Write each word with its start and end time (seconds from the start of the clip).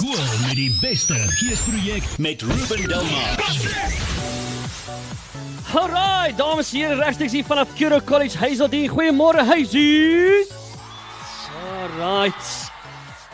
Skool 0.00 0.46
met 0.46 0.56
die 0.56 0.70
beste 0.80 1.14
geesprojek 1.14 2.04
met 2.16 2.42
Ruben 2.42 2.88
Delmar. 2.88 3.40
Alright, 5.74 6.38
dames 6.38 6.72
en 6.72 6.78
here, 6.78 6.94
regstreeks 6.94 7.32
hier 7.32 7.44
vanaf 7.44 7.68
Kuro 7.76 8.00
College 8.00 8.38
Hazeldean. 8.38 8.88
Goeiemôre, 8.88 9.44
Hazies. 9.44 10.48
Alright. 11.52 12.69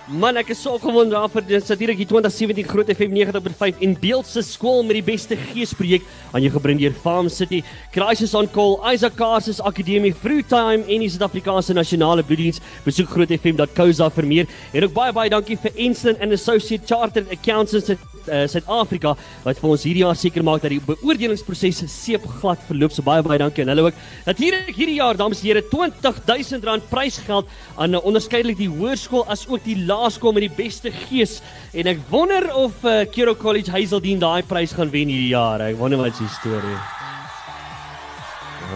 Man, 0.07 0.37
ek 0.39 0.53
is 0.55 0.61
so 0.63 0.77
opgewonde 0.77 1.17
daarvoor. 1.17 1.43
Dit 1.43 1.65
is 1.65 1.71
natuurlik 1.73 1.99
die 1.99 2.07
2017 2.07 2.69
Groot 2.71 2.91
FM 2.93 3.11
90.5 3.11 3.81
en 3.83 3.95
Beeldse 3.99 4.43
skool 4.47 4.85
met 4.87 5.01
die 5.01 5.03
beste 5.03 5.35
geesprojek 5.49 6.05
aan 6.31 6.45
jou 6.45 6.53
gebring 6.55 6.79
deur 6.79 6.95
Farm 6.95 7.27
City, 7.27 7.59
Crisis 7.91 8.37
on 8.39 8.47
Call, 8.55 8.77
Isaac 8.87 9.17
Carses 9.19 9.59
Akademie, 9.59 10.15
Fruitime 10.15 10.87
en 10.87 11.03
die 11.03 11.11
Suid-Afrikaanse 11.11 11.75
Nasionale 11.75 12.23
Bloeddiens. 12.23 12.63
Besoek 12.87 13.11
grootfm.co.za 13.17 14.09
vir 14.21 14.31
meer. 14.31 14.55
En 14.71 14.87
ook 14.87 14.95
baie 14.95 15.17
baie 15.17 15.33
dankie 15.35 15.59
vir 15.59 15.75
Enslin 15.75 16.23
and 16.23 16.39
Associate 16.39 16.87
Chartered 16.87 17.27
Accountants 17.35 17.91
uh, 18.29 18.45
Suid-Afrika 18.51 19.15
wat 19.45 19.61
vir 19.61 19.71
ons 19.71 19.87
hierdie 19.87 20.05
jaar 20.05 20.19
seker 20.19 20.45
maak 20.47 20.65
dat 20.65 20.75
die 20.75 20.83
beoordelingsproses 20.85 21.85
seepglad 21.93 22.63
verloop. 22.69 22.95
So 22.95 23.07
baie 23.07 23.25
baie 23.27 23.41
dankie 23.43 23.65
aan 23.65 23.73
hulle 23.75 23.89
ook. 23.89 24.01
Natuurlik 24.27 24.75
hierdie 24.77 24.99
jaar, 25.01 25.19
dames 25.19 25.43
en 25.43 25.51
here, 25.51 25.65
R20000 25.67 26.91
prysgeld 26.91 27.51
aan 27.77 27.97
uh, 27.97 28.03
onderskeidelik 28.07 28.61
die 28.61 28.71
hoërskool 28.73 29.27
as 29.33 29.47
ook 29.51 29.65
die 29.67 29.79
laerskool 29.87 30.37
met 30.37 30.49
die 30.49 30.55
beste 30.57 30.93
gees 31.07 31.41
en 31.77 31.91
ek 31.93 32.03
wonder 32.11 32.49
of 32.57 32.85
uh, 32.85 33.03
Kero 33.13 33.37
College 33.39 33.73
Hazeldean 33.75 34.23
daai 34.23 34.43
prys 34.47 34.77
gaan 34.77 34.93
wen 34.93 35.13
hierdie 35.13 35.33
jaar. 35.35 35.65
Ek 35.71 35.79
wonder 35.81 36.01
wat 36.01 36.17
se 36.19 36.29
storie. 36.41 36.77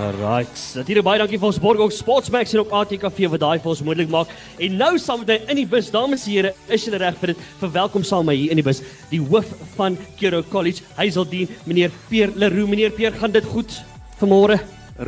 Alright. 0.00 0.56
Natuurlik 0.78 1.04
baie 1.04 1.20
dankie 1.20 1.38
vir 1.40 1.48
ons 1.50 1.58
Borgok 1.60 1.92
Sportsmax 1.92 2.54
en 2.54 2.62
ook 2.62 2.70
ATKV 2.78 3.18
wat 3.34 3.42
daai 3.42 3.58
vir 3.60 3.72
ons 3.72 3.82
moontlik 3.84 4.08
maak. 4.12 4.30
En 4.62 4.78
nou 4.80 4.92
saam 5.02 5.20
met 5.22 5.32
my 5.34 5.52
in 5.52 5.60
die 5.60 5.66
bus, 5.68 5.90
dames 5.92 6.24
en 6.24 6.32
here, 6.32 6.52
is 6.72 6.86
julle 6.86 7.00
reg 7.02 7.18
vir 7.20 7.34
dit? 7.34 7.42
Verwelkom 7.60 8.06
saam 8.06 8.24
my 8.30 8.36
hier 8.38 8.54
in 8.54 8.60
die 8.62 8.64
bus, 8.64 8.80
die 9.10 9.20
hoof 9.20 9.50
van 9.76 9.98
Kero 10.20 10.40
College 10.52 10.86
Hazeldean, 10.96 11.52
meneer 11.68 11.92
Peer 12.08 12.32
Leroux. 12.32 12.70
Meneer 12.70 12.94
Peer, 12.96 13.12
gaan 13.20 13.34
dit 13.36 13.44
goed 13.52 13.76
vanmôre? 14.22 14.56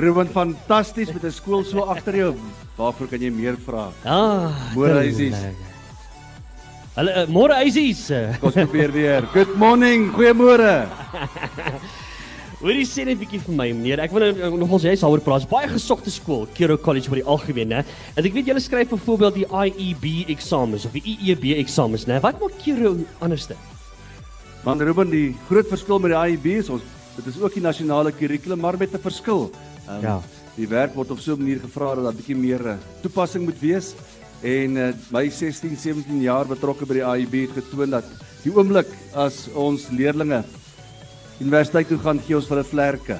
Ruben 0.02 0.28
fantasties 0.32 1.12
met 1.12 1.24
'n 1.24 1.30
skool 1.32 1.64
so 1.64 1.88
agter 1.88 2.16
jou. 2.16 2.34
Waarvoor 2.76 3.08
kan 3.08 3.20
jy 3.20 3.30
meer 3.30 3.56
vra? 3.56 3.92
Ah, 4.04 4.52
Môre, 4.74 5.04
Huisies. 5.04 5.36
Hallo, 6.96 7.10
uh, 7.10 7.26
môre 7.26 7.54
Huisies. 7.54 8.10
Kom 8.40 8.52
probeer 8.52 8.92
weer. 8.92 9.22
Good 9.32 9.56
morning, 9.56 10.12
goeiemôre. 10.12 10.84
Hoorie 12.62 12.84
sê 12.86 13.02
net 13.04 13.16
'n 13.16 13.18
bietjie 13.18 13.40
vir 13.42 13.54
my 13.58 13.72
meneer. 13.74 13.98
Ek 13.98 14.12
wil 14.12 14.22
nou 14.22 14.56
nogals 14.62 14.84
jy 14.86 14.94
daaroor 14.94 15.20
praat. 15.20 15.48
Baie 15.50 15.66
gesogte 15.66 16.10
skool, 16.10 16.46
Kero 16.54 16.76
College 16.78 17.10
vir 17.10 17.18
die 17.18 17.26
algemeen, 17.26 17.68
né? 17.68 17.84
En 18.16 18.24
ek 18.24 18.32
weet 18.32 18.46
julle 18.46 18.60
skryf 18.60 18.88
byvoorbeeld 18.88 19.34
die 19.34 19.46
IEB 19.50 20.30
eksamens 20.30 20.86
of 20.86 20.92
die 20.92 21.02
IEB 21.02 21.58
eksamens, 21.58 22.06
né? 22.06 22.20
Wat 22.20 22.38
maak 22.38 22.52
Kero 22.62 22.96
anderste? 23.20 23.56
Man 24.64 24.78
Ruben, 24.78 25.10
die 25.10 25.34
groot 25.48 25.66
verskil 25.66 25.98
met 25.98 26.12
die 26.12 26.30
IEB 26.30 26.46
is 26.60 26.70
ons 26.70 26.82
dit 27.16 27.26
is 27.26 27.40
ook 27.42 27.52
die 27.52 27.60
nasionale 27.62 28.12
kurrikulum, 28.12 28.60
maar 28.60 28.78
met 28.78 28.94
'n 28.94 28.98
verskil. 28.98 29.50
Um, 29.88 30.00
Ja. 30.00 30.22
Die 30.56 30.68
werk 30.68 30.94
word 30.94 31.10
op 31.10 31.18
so 31.18 31.32
'n 31.34 31.38
manier 31.38 31.58
gevra 31.58 31.94
dat 31.96 32.04
daar 32.04 32.14
bietjie 32.14 32.36
meer 32.36 32.60
uh, 32.66 32.74
toepassing 33.02 33.44
moet 33.44 33.58
wees. 33.60 33.94
En 34.42 34.76
uh, 34.76 34.92
my 35.10 35.28
16, 35.28 35.76
17 35.76 36.20
jaar 36.20 36.46
betrokke 36.46 36.86
by 36.86 36.94
die 36.94 37.02
IEB 37.02 37.48
het 37.48 37.64
getoon 37.64 37.90
dat 37.90 38.04
die 38.44 38.52
oomblik 38.54 38.86
as 39.14 39.48
ons 39.54 39.88
leerdlinge 39.90 40.44
universiteit 41.42 41.88
toe 41.88 41.98
gaan, 42.02 42.20
gee 42.26 42.36
ons 42.38 42.46
vir 42.48 42.56
hulle 42.56 42.68
vlerke. 42.68 43.18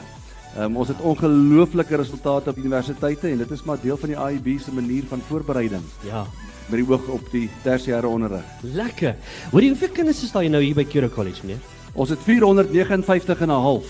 Um, 0.53 0.77
ons 0.77 0.91
het 0.93 1.01
ongelooflike 1.01 1.97
resultate 1.97 2.53
op 2.53 2.59
universiteite 2.61 3.31
en 3.31 3.39
dit 3.41 3.53
is 3.57 3.63
maar 3.65 3.79
deel 3.81 3.97
van 3.97 4.11
die 4.13 4.19
IEB 4.19 4.61
se 4.61 4.73
manier 4.77 5.07
van 5.09 5.23
voorbereiding 5.29 5.83
Ja. 6.05 6.27
met 6.69 6.79
die 6.83 6.85
oog 6.91 7.09
op 7.09 7.31
die 7.33 7.49
tersiêre 7.65 8.07
onderrig. 8.07 8.45
Lekker. 8.61 9.17
Hoorie, 9.51 9.71
hoeveel 9.73 9.89
kinders 9.97 10.23
is 10.23 10.33
daar 10.33 10.49
nou 10.51 10.63
hier 10.63 10.77
by 10.77 10.85
Kero 10.85 11.09
College, 11.09 11.41
meneer? 11.43 11.61
Ons 11.95 12.13
het 12.13 12.19
459 12.25 13.41
en 13.41 13.49
'n 13.49 13.51
half. 13.51 13.85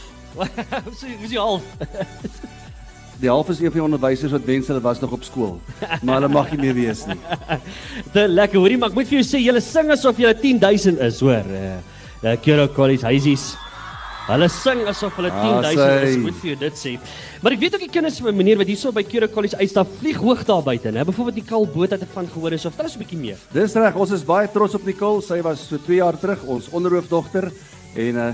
so, 0.99 1.07
dis 1.21 1.31
jy 1.31 1.39
half. 1.39 1.63
Die 3.23 3.31
half 3.31 3.49
is 3.49 3.61
een 3.61 3.71
van 3.71 3.79
die 3.79 3.85
onderwysers 3.87 4.33
wat 4.35 4.45
wens 4.45 4.67
hulle 4.67 4.81
was 4.83 5.01
nog 5.01 5.13
op 5.13 5.23
skool. 5.23 5.61
Maar 6.03 6.15
hulle 6.15 6.29
mag 6.29 6.51
nie 6.51 6.59
meer 6.59 6.75
wees 6.75 7.05
nie. 7.07 7.19
Dit 8.15 8.29
lekker. 8.29 8.59
Hoorie, 8.59 8.79
maar 8.79 8.91
ek 8.91 8.97
moet 8.99 9.07
vir 9.07 9.21
jou 9.21 9.27
sê, 9.29 9.43
julle 9.45 9.61
sing 9.63 9.91
asof 9.95 10.19
julle 10.19 10.35
10000 10.35 10.99
is, 11.07 11.21
hoor. 11.23 11.47
Uh, 11.47 11.77
uh 12.25 12.35
Kero 12.43 12.67
College 12.75 13.07
huisies. 13.07 13.53
Hulle 14.29 14.49
sing 14.49 14.85
asof 14.87 15.17
hulle 15.19 15.31
Ah, 15.33 15.61
10000 15.63 16.05
is, 16.07 16.15
sy. 16.15 16.21
moet 16.23 16.37
vir 16.41 16.51
jou 16.53 16.59
dit 16.61 16.77
sê. 16.79 16.93
Maar 17.43 17.53
ek 17.57 17.59
weet 17.65 17.75
ook 17.75 17.81
die 17.81 17.91
kinders 17.91 18.21
van 18.23 18.37
meneer 18.37 18.57
wat 18.61 18.67
hierso 18.71 18.93
by 18.95 19.03
Kero 19.03 19.27
College 19.29 19.57
uitstap, 19.59 19.89
vlieg 20.01 20.17
hoog 20.23 20.45
daar 20.47 20.63
buite, 20.63 20.93
né? 20.95 21.03
Byvoorbeeld 21.05 21.35
die 21.41 21.45
Kal 21.49 21.67
boot 21.67 21.91
het 21.91 22.03
ek 22.03 22.13
van 22.15 22.29
gehoor 22.31 22.53
is 22.53 22.65
of 22.67 22.77
daar 22.77 22.87
is 22.87 22.95
'n 22.97 23.03
bietjie 23.03 23.19
meer. 23.19 23.39
Dis 23.53 23.75
reg, 23.75 23.95
ons 23.97 24.11
is 24.13 24.23
baie 24.25 24.49
trots 24.49 24.75
op 24.75 24.85
Nicole. 24.87 25.23
Sy 25.23 25.41
was 25.43 25.67
so 25.69 25.77
2 25.77 25.97
jaar 25.97 26.17
terug 26.19 26.45
ons 26.47 26.69
onderhoofdogter 26.71 27.51
en 27.97 28.17
uh, 28.17 28.33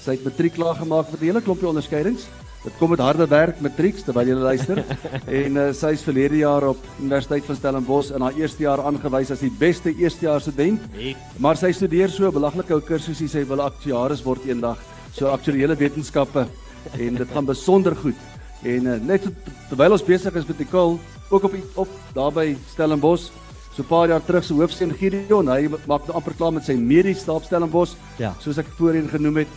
sy 0.00 0.10
het 0.12 0.24
matriek 0.24 0.54
klaar 0.54 0.74
gemaak 0.74 1.10
met 1.12 1.20
'n 1.20 1.24
hele 1.24 1.40
klompie 1.40 1.68
onderskeidings. 1.68 2.26
Dit 2.64 2.72
kom 2.78 2.90
met 2.90 2.98
harde 2.98 3.26
werk 3.28 3.60
matrieks 3.60 4.02
terwyl 4.02 4.26
jy 4.26 4.34
luister. 4.34 4.84
en 5.42 5.56
uh, 5.56 5.72
sy 5.72 5.92
is 5.92 6.02
verlede 6.02 6.36
jaar 6.38 6.68
op 6.68 6.78
Universiteit 7.00 7.44
van 7.44 7.56
Stellenbosch 7.56 8.10
in 8.10 8.20
haar 8.20 8.34
eerste 8.34 8.62
jaar 8.62 8.80
aangewys 8.82 9.30
as 9.30 9.38
die 9.40 9.52
beste 9.58 9.94
eerstejaars 9.94 10.42
student. 10.42 10.80
Nee. 10.96 11.16
Maar 11.38 11.56
sy 11.56 11.70
studeer 11.72 12.08
so 12.10 12.26
'n 12.26 12.32
belaglike 12.32 12.74
ou 12.74 12.80
kursusie, 12.80 13.28
sy 13.28 13.44
wil 13.46 13.60
aktuaris 13.62 14.22
word 14.24 14.44
eendag, 14.44 14.76
so 15.18 15.26
aktuariële 15.32 15.76
wetenskappe 15.76 16.46
en 16.98 17.14
dit 17.18 17.28
gaan 17.34 17.44
besonder 17.48 17.96
goed. 17.96 18.14
En 18.62 18.86
uh, 18.86 18.96
net 19.00 19.22
so- 19.26 19.54
terwyl 19.68 19.92
ons 19.92 20.04
besig 20.06 20.34
is 20.34 20.46
met 20.46 20.58
Nicole, 20.58 20.98
ook 21.30 21.44
op 21.44 21.52
die- 21.52 21.64
op 21.74 21.88
daar 22.14 22.32
by 22.32 22.56
Stellenbosch, 22.72 23.28
so 23.76 23.82
'n 23.82 23.86
paar 23.86 24.08
jaar 24.08 24.24
terug 24.24 24.44
se 24.44 24.52
hoofseun 24.54 24.94
Gideon, 24.94 25.48
hy 25.48 25.68
maak 25.86 26.06
nou 26.06 26.16
amper 26.16 26.34
klaar 26.34 26.52
met 26.52 26.64
sy 26.64 26.74
mediese 26.74 27.20
staap 27.20 27.44
Stellenbosch, 27.44 27.94
Ja. 28.18 28.34
soos 28.40 28.58
ek 28.58 28.66
voorheen 28.78 29.08
genoem 29.08 29.36
het. 29.36 29.48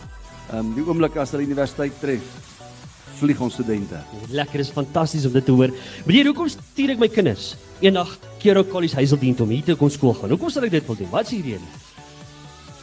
Ehm 0.52 0.58
um, 0.58 0.74
die 0.74 0.84
oomblik 0.86 1.16
as 1.16 1.30
hulle 1.30 1.42
universiteit 1.44 1.92
tref, 2.00 2.20
vlieg 3.18 3.40
ons 3.40 3.52
studente. 3.54 3.96
Lekker, 4.30 4.58
dis 4.58 4.70
fantasties 4.70 5.26
om 5.26 5.32
dit 5.32 5.44
te 5.44 5.52
hoor. 5.52 5.70
Meneer, 6.06 6.26
hoekom 6.26 6.48
stuur 6.48 6.90
ek 6.90 6.98
my 6.98 7.08
kinders 7.08 7.56
eendag 7.80 8.18
Kero 8.38 8.64
College 8.64 8.94
Hazeldean 8.96 9.36
om 9.40 9.48
hier 9.48 9.62
te 9.64 9.74
kom 9.76 9.90
skool 9.90 10.14
gaan? 10.14 10.30
Hoekom 10.30 10.50
sal 10.50 10.64
ek 10.64 10.70
dit 10.70 10.86
wil 10.86 10.96
doen? 10.96 11.10
Wat 11.10 11.22
is 11.22 11.28
die 11.30 11.42
rede? 11.42 11.64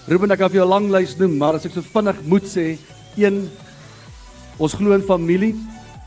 Ruben, 0.09 0.31
ek 0.34 0.40
kan 0.42 0.50
vir 0.50 0.58
jou 0.58 0.66
'n 0.66 0.74
lang 0.74 0.88
lys 0.90 1.12
noem, 1.20 1.38
maar 1.38 1.53
as 1.53 1.66
ek 1.66 1.74
so 1.74 1.81
vinnig 1.86 2.18
moet 2.25 2.42
sê, 2.42 2.80
een 3.16 3.46
ons 4.58 4.74
glo 4.74 4.94
in 4.94 5.06
familie. 5.06 5.53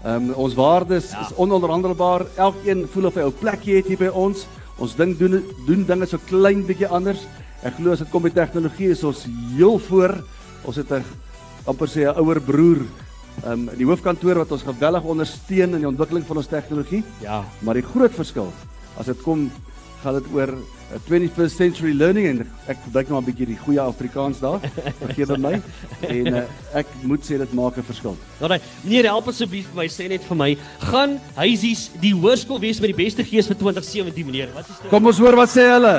Ehm 0.03 0.31
um, 0.31 0.35
ons 0.35 0.55
waardes 0.55 1.13
ja. 1.13 1.21
is 1.23 1.37
ononderhandelbaar. 1.39 2.27
Elkeen 2.37 2.89
voel 2.91 3.07
of 3.07 3.15
hy 3.15 3.23
'n 3.23 3.39
plekjie 3.39 3.77
het 3.77 3.87
hier 3.87 3.99
by 3.99 4.11
ons. 4.11 4.47
Ons 4.79 4.97
ding 4.97 5.17
doen 5.17 5.45
doen 5.67 5.87
dinge 5.87 6.07
so 6.07 6.19
klein 6.27 6.67
bietjie 6.67 6.89
anders. 6.91 7.29
Ek 7.63 7.77
glo 7.79 7.93
as 7.93 8.01
dit 8.01 8.11
kom 8.11 8.23
by 8.23 8.31
tegnologie 8.31 8.91
is 8.91 9.05
ons 9.05 9.25
heel 9.55 9.79
voor. 9.79 10.19
Ons 10.65 10.77
het 10.77 10.91
'n 10.91 11.05
amper 11.65 11.87
sê 11.87 12.03
'n 12.03 12.19
ouer 12.19 12.41
broer 12.41 12.83
ehm 13.45 13.53
um, 13.53 13.69
in 13.69 13.79
die 13.79 13.87
hoofkantoor 13.87 14.35
wat 14.35 14.51
ons 14.51 14.67
geweldig 14.67 15.05
ondersteun 15.05 15.75
in 15.75 15.79
die 15.79 15.87
ontwikkeling 15.87 16.27
van 16.27 16.37
ons 16.37 16.49
tegnologie. 16.49 17.05
Ja. 17.21 17.45
Maar 17.61 17.75
die 17.75 17.87
groot 17.87 18.15
verskil 18.15 18.53
as 18.99 19.07
dit 19.07 19.23
kom 19.23 19.51
gaan 20.03 20.15
dit 20.15 20.27
oor 20.35 20.51
21st 21.09 21.57
century 21.57 21.93
learning 21.97 22.27
en 22.29 22.43
ek 22.67 22.79
gebruik 22.87 23.09
nou 23.09 23.21
'n 23.21 23.25
bietjie 23.25 23.47
die 23.47 23.59
goeie 23.59 23.81
Afrikaans 23.81 24.41
daar. 24.41 24.61
Vergewe 25.05 25.39
my. 25.39 25.55
En 26.09 26.27
uh, 26.35 26.43
ek 26.75 26.87
moet 27.03 27.25
sê 27.25 27.39
dit 27.39 27.53
maak 27.53 27.77
'n 27.77 27.87
verskil. 27.87 28.17
Alraai, 28.41 28.61
meneer 28.83 29.11
help 29.13 29.29
asseblief 29.29 29.71
vir 29.73 29.83
my 29.83 29.89
sê 29.89 30.09
net 30.09 30.25
vir 30.25 30.37
my, 30.37 30.51
gaan 30.79 31.21
huisies 31.37 31.91
die 32.01 32.15
hoërskool 32.15 32.61
wees 32.61 32.81
met 32.81 32.93
die 32.95 33.05
beste 33.05 33.25
gees 33.25 33.47
vir 33.47 33.57
2017 33.57 34.27
meneer? 34.27 34.53
Wat 34.55 34.69
is 34.69 34.77
dit? 34.83 34.91
Kom 34.91 35.07
ons 35.07 35.19
hoor 35.19 35.37
wat 35.37 35.51
sê 35.51 35.69
hulle. 35.73 35.97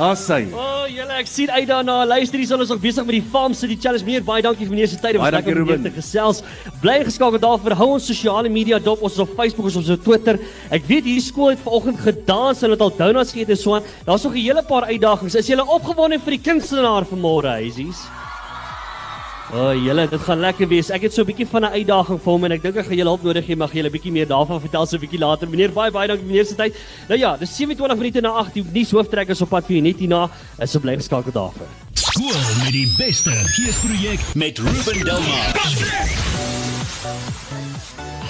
Daar 0.00 0.16
sy. 0.16 0.46
O, 0.48 0.56
oh, 0.56 0.84
julle 0.88 1.12
ek 1.20 1.26
sien 1.28 1.50
uit 1.52 1.66
daarna. 1.68 1.98
Luister, 2.08 2.40
hier 2.40 2.46
is 2.46 2.52
ons 2.56 2.70
nog 2.72 2.78
besig 2.80 3.04
met 3.04 3.18
die 3.18 3.26
Farm 3.34 3.52
City 3.52 3.74
Challenge. 3.76 4.06
Meneer, 4.06 4.22
baie 4.24 4.40
dankie 4.46 4.64
vir 4.64 4.72
meneer 4.72 4.88
se 4.88 4.96
tyd. 4.96 5.18
Baie 5.20 5.34
dankie, 5.34 5.52
Ruben. 5.58 5.82
te 5.84 5.92
gesels. 5.92 6.40
Bly 6.80 7.02
geskakel 7.04 7.42
daarvoor. 7.42 7.74
Hou 7.76 7.88
ons 7.98 8.06
sosiale 8.08 8.48
media 8.48 8.78
dop. 8.80 9.02
Ons 9.04 9.18
is 9.18 9.24
op 9.26 9.34
Facebook, 9.36 9.68
ons 9.68 9.76
is 9.76 9.92
op 9.92 10.06
Twitter. 10.06 10.40
Ek 10.72 10.88
weet 10.88 11.04
hierdie 11.04 11.26
skool 11.26 11.52
het 11.52 11.60
vanoggend 11.66 12.00
gedans 12.00 12.64
en 12.64 12.72
het 12.72 12.86
al 12.86 12.94
donuts 12.96 13.36
geëet 13.36 13.52
en 13.52 13.60
so 13.60 13.76
aan. 13.76 13.92
Daar's 14.08 14.24
nog 14.24 14.32
'n 14.32 14.40
hele 14.40 14.64
paar 14.64 14.88
uitdagings. 14.88 15.36
Is 15.36 15.52
julle 15.52 15.68
opgewonde 15.68 16.16
vir 16.18 16.38
die 16.38 16.44
kunstenaar 16.48 17.04
vanmôre, 17.04 17.60
huisies? 17.60 18.00
O, 19.50 19.58
oh, 19.58 19.74
julle, 19.74 20.04
dit 20.06 20.20
gaan 20.22 20.38
lekker 20.38 20.68
wees. 20.70 20.92
Ek 20.94 21.02
het 21.02 21.14
so 21.14 21.22
'n 21.22 21.26
bietjie 21.26 21.46
van 21.50 21.64
'n 21.66 21.74
uitdaging 21.74 22.20
vir 22.22 22.32
hom 22.32 22.44
en 22.44 22.52
ek 22.52 22.62
dink 22.62 22.76
ek 22.76 22.86
gaan 22.86 22.96
julle 22.96 23.10
hulp 23.10 23.22
nodig 23.22 23.46
hê. 23.46 23.56
Mag 23.56 23.72
julle 23.72 23.90
bietjie 23.90 24.12
meer 24.12 24.26
daarvan 24.26 24.60
vertel 24.60 24.86
so 24.86 24.96
'n 24.96 25.00
bietjie 25.00 25.18
later. 25.18 25.48
Meneer, 25.48 25.72
baie 25.72 25.90
baie 25.90 26.06
dankie 26.06 26.26
meneer 26.26 26.46
se 26.46 26.54
tyd. 26.54 26.72
Nou 27.08 27.18
ja, 27.18 27.36
dis 27.36 27.56
27 27.56 27.96
minute 27.96 28.20
na 28.20 28.30
8. 28.30 28.54
Die 28.54 28.64
nuus 28.72 28.90
hooftrekkers 28.90 29.42
op 29.42 29.48
pad 29.48 29.64
vir 29.66 29.76
u 29.76 29.80
net 29.80 29.98
hierna. 29.98 30.30
Is 30.60 30.70
so 30.70 30.78
bly 30.78 30.94
geskakel 30.94 31.32
daarvoor. 31.32 31.66
Skool 31.94 32.62
met 32.62 32.72
die 32.72 32.94
beste 32.96 33.30
geesprojek 33.30 34.20
met 34.34 34.58
Ruben 34.58 35.04
Delmar. 35.04 35.50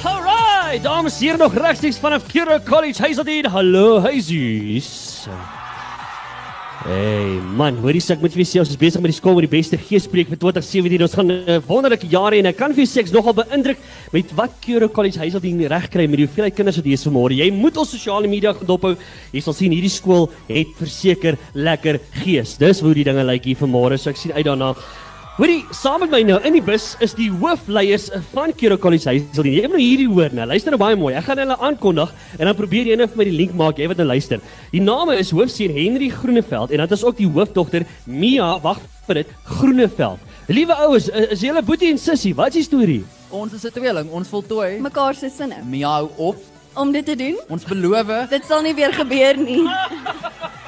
Alright, 0.05 0.83
dames 0.83 1.19
hier 1.19 1.37
nog 1.37 1.55
regstreeks 1.55 1.99
vanaf 1.99 2.27
Kira 2.27 2.61
College 2.65 3.03
Hazeldean. 3.03 3.45
Hallo, 3.45 4.01
huisies. 4.01 5.29
Hey 6.81 7.37
man, 7.61 7.77
hoorie 7.85 8.01
sê 8.01 8.15
ek 8.15 8.23
moet 8.25 8.33
vir 8.33 8.41
julle 8.41 8.49
sê 8.49 8.61
ons 8.63 8.71
is 8.73 8.79
besig 8.81 9.03
met 9.05 9.13
die 9.13 9.17
skool 9.19 9.35
met 9.37 9.45
die 9.45 9.53
beste 9.53 9.77
geespreek 9.77 10.31
vir 10.33 10.39
2017. 10.41 11.03
Ons 11.05 11.17
gaan 11.19 11.29
'n 11.29 11.61
wonderlike 11.69 12.09
jaar 12.09 12.33
hê 12.33 12.39
en 12.41 12.49
ek 12.49 12.57
kan 12.57 12.73
vir 12.73 12.87
sê 12.89 13.03
ek's 13.03 13.13
nogal 13.13 13.37
beïndruk 13.37 13.77
met 14.15 14.33
wat 14.33 14.51
Cure 14.65 14.89
College 14.89 15.21
Hazeldean 15.21 15.61
reg 15.69 15.91
kry 15.91 16.07
met 16.09 16.17
die 16.17 16.25
hoeveelheid 16.25 16.57
kinders 16.57 16.77
wat 16.77 16.87
hier 16.87 16.97
is 16.97 17.05
vanmôre. 17.05 17.37
Jy 17.37 17.51
moet 17.53 17.77
ons 17.77 17.91
sosiale 17.91 18.27
media 18.29 18.55
dophou. 18.55 18.97
Jy 19.31 19.41
sal 19.43 19.53
sien 19.53 19.73
hierdie 19.73 19.93
skool 19.93 20.31
het 20.49 20.73
verseker 20.79 21.37
lekker 21.53 22.01
gees. 22.25 22.57
Dis 22.57 22.81
hoe 22.81 22.95
die 22.95 23.05
dinge 23.05 23.25
lyk 23.25 23.45
hier 23.45 23.61
vanmôre. 23.61 23.99
So 23.99 24.09
ek 24.09 24.17
sien 24.17 24.33
uit 24.33 24.47
daarna. 24.47 24.75
Hoorie, 25.41 25.63
saam 25.73 26.03
met 26.05 26.11
my 26.13 26.19
nou 26.29 26.35
in 26.45 26.53
die 26.53 26.61
bus 26.61 26.91
is 27.01 27.15
die 27.17 27.31
hoofleiers 27.33 28.11
van 28.35 28.51
Cure 28.53 28.77
College 28.77 29.07
Hazeldean. 29.09 29.55
Jy 29.55 29.63
moet 29.71 29.79
nou 29.79 29.81
hierdie 29.81 30.09
hoor 30.11 30.35
nou. 30.37 30.45
Luister 30.51 30.75
nou 30.75 30.81
baie 30.83 30.99
mooi. 31.01 31.15
Ek 31.17 31.25
gaan 31.31 31.41
hulle 31.41 31.57
aankondig 31.65 32.13
en 32.37 32.51
dan 32.51 32.59
probeer 32.59 32.91
jy 32.91 32.99
net 33.01 33.15
vir 33.15 33.23
my 33.23 33.27
die 33.31 33.39
link 33.39 33.55
maak, 33.57 33.81
jy 33.81 33.89
wat 33.89 34.03
nou 34.03 34.07
luister. 34.11 34.45
Die 34.75 34.85
name 34.85 35.17
is 35.17 35.33
hoofseun 35.33 35.73
Henry 35.73 36.11
Groeneveld 36.13 36.77
en 36.77 36.85
dan 36.85 36.93
is 36.93 37.07
ook 37.09 37.17
die 37.23 37.31
hoofdogter 37.33 37.89
Mia, 38.05 38.51
wag 38.61 38.85
vir 39.09 39.23
dit, 39.23 39.33
Groeneveld. 39.49 40.29
Liewe 40.53 40.77
oues, 40.91 41.09
is, 41.09 41.33
is 41.39 41.49
julle 41.49 41.65
boetie 41.65 41.95
en 41.95 42.05
sussie? 42.05 42.37
Wat 42.37 42.53
is 42.53 42.61
die 42.61 42.69
storie? 42.69 43.01
Ons 43.33 43.57
is 43.57 43.65
'n 43.65 43.73
tweeling, 43.73 44.13
ons 44.13 44.29
voltooi. 44.29 44.77
mekaar 44.77 45.15
se 45.15 45.33
sinne 45.33 45.65
Miau 45.65 46.11
op. 46.19 46.37
om 46.77 46.93
dit 46.93 47.07
te 47.07 47.17
doen. 47.17 47.41
Ons 47.49 47.65
beloof 47.65 48.29
Dit 48.29 48.45
sal 48.45 48.61
nie 48.61 48.75
weer 48.75 48.93
gebeur 48.93 49.37
nie. 49.41 49.65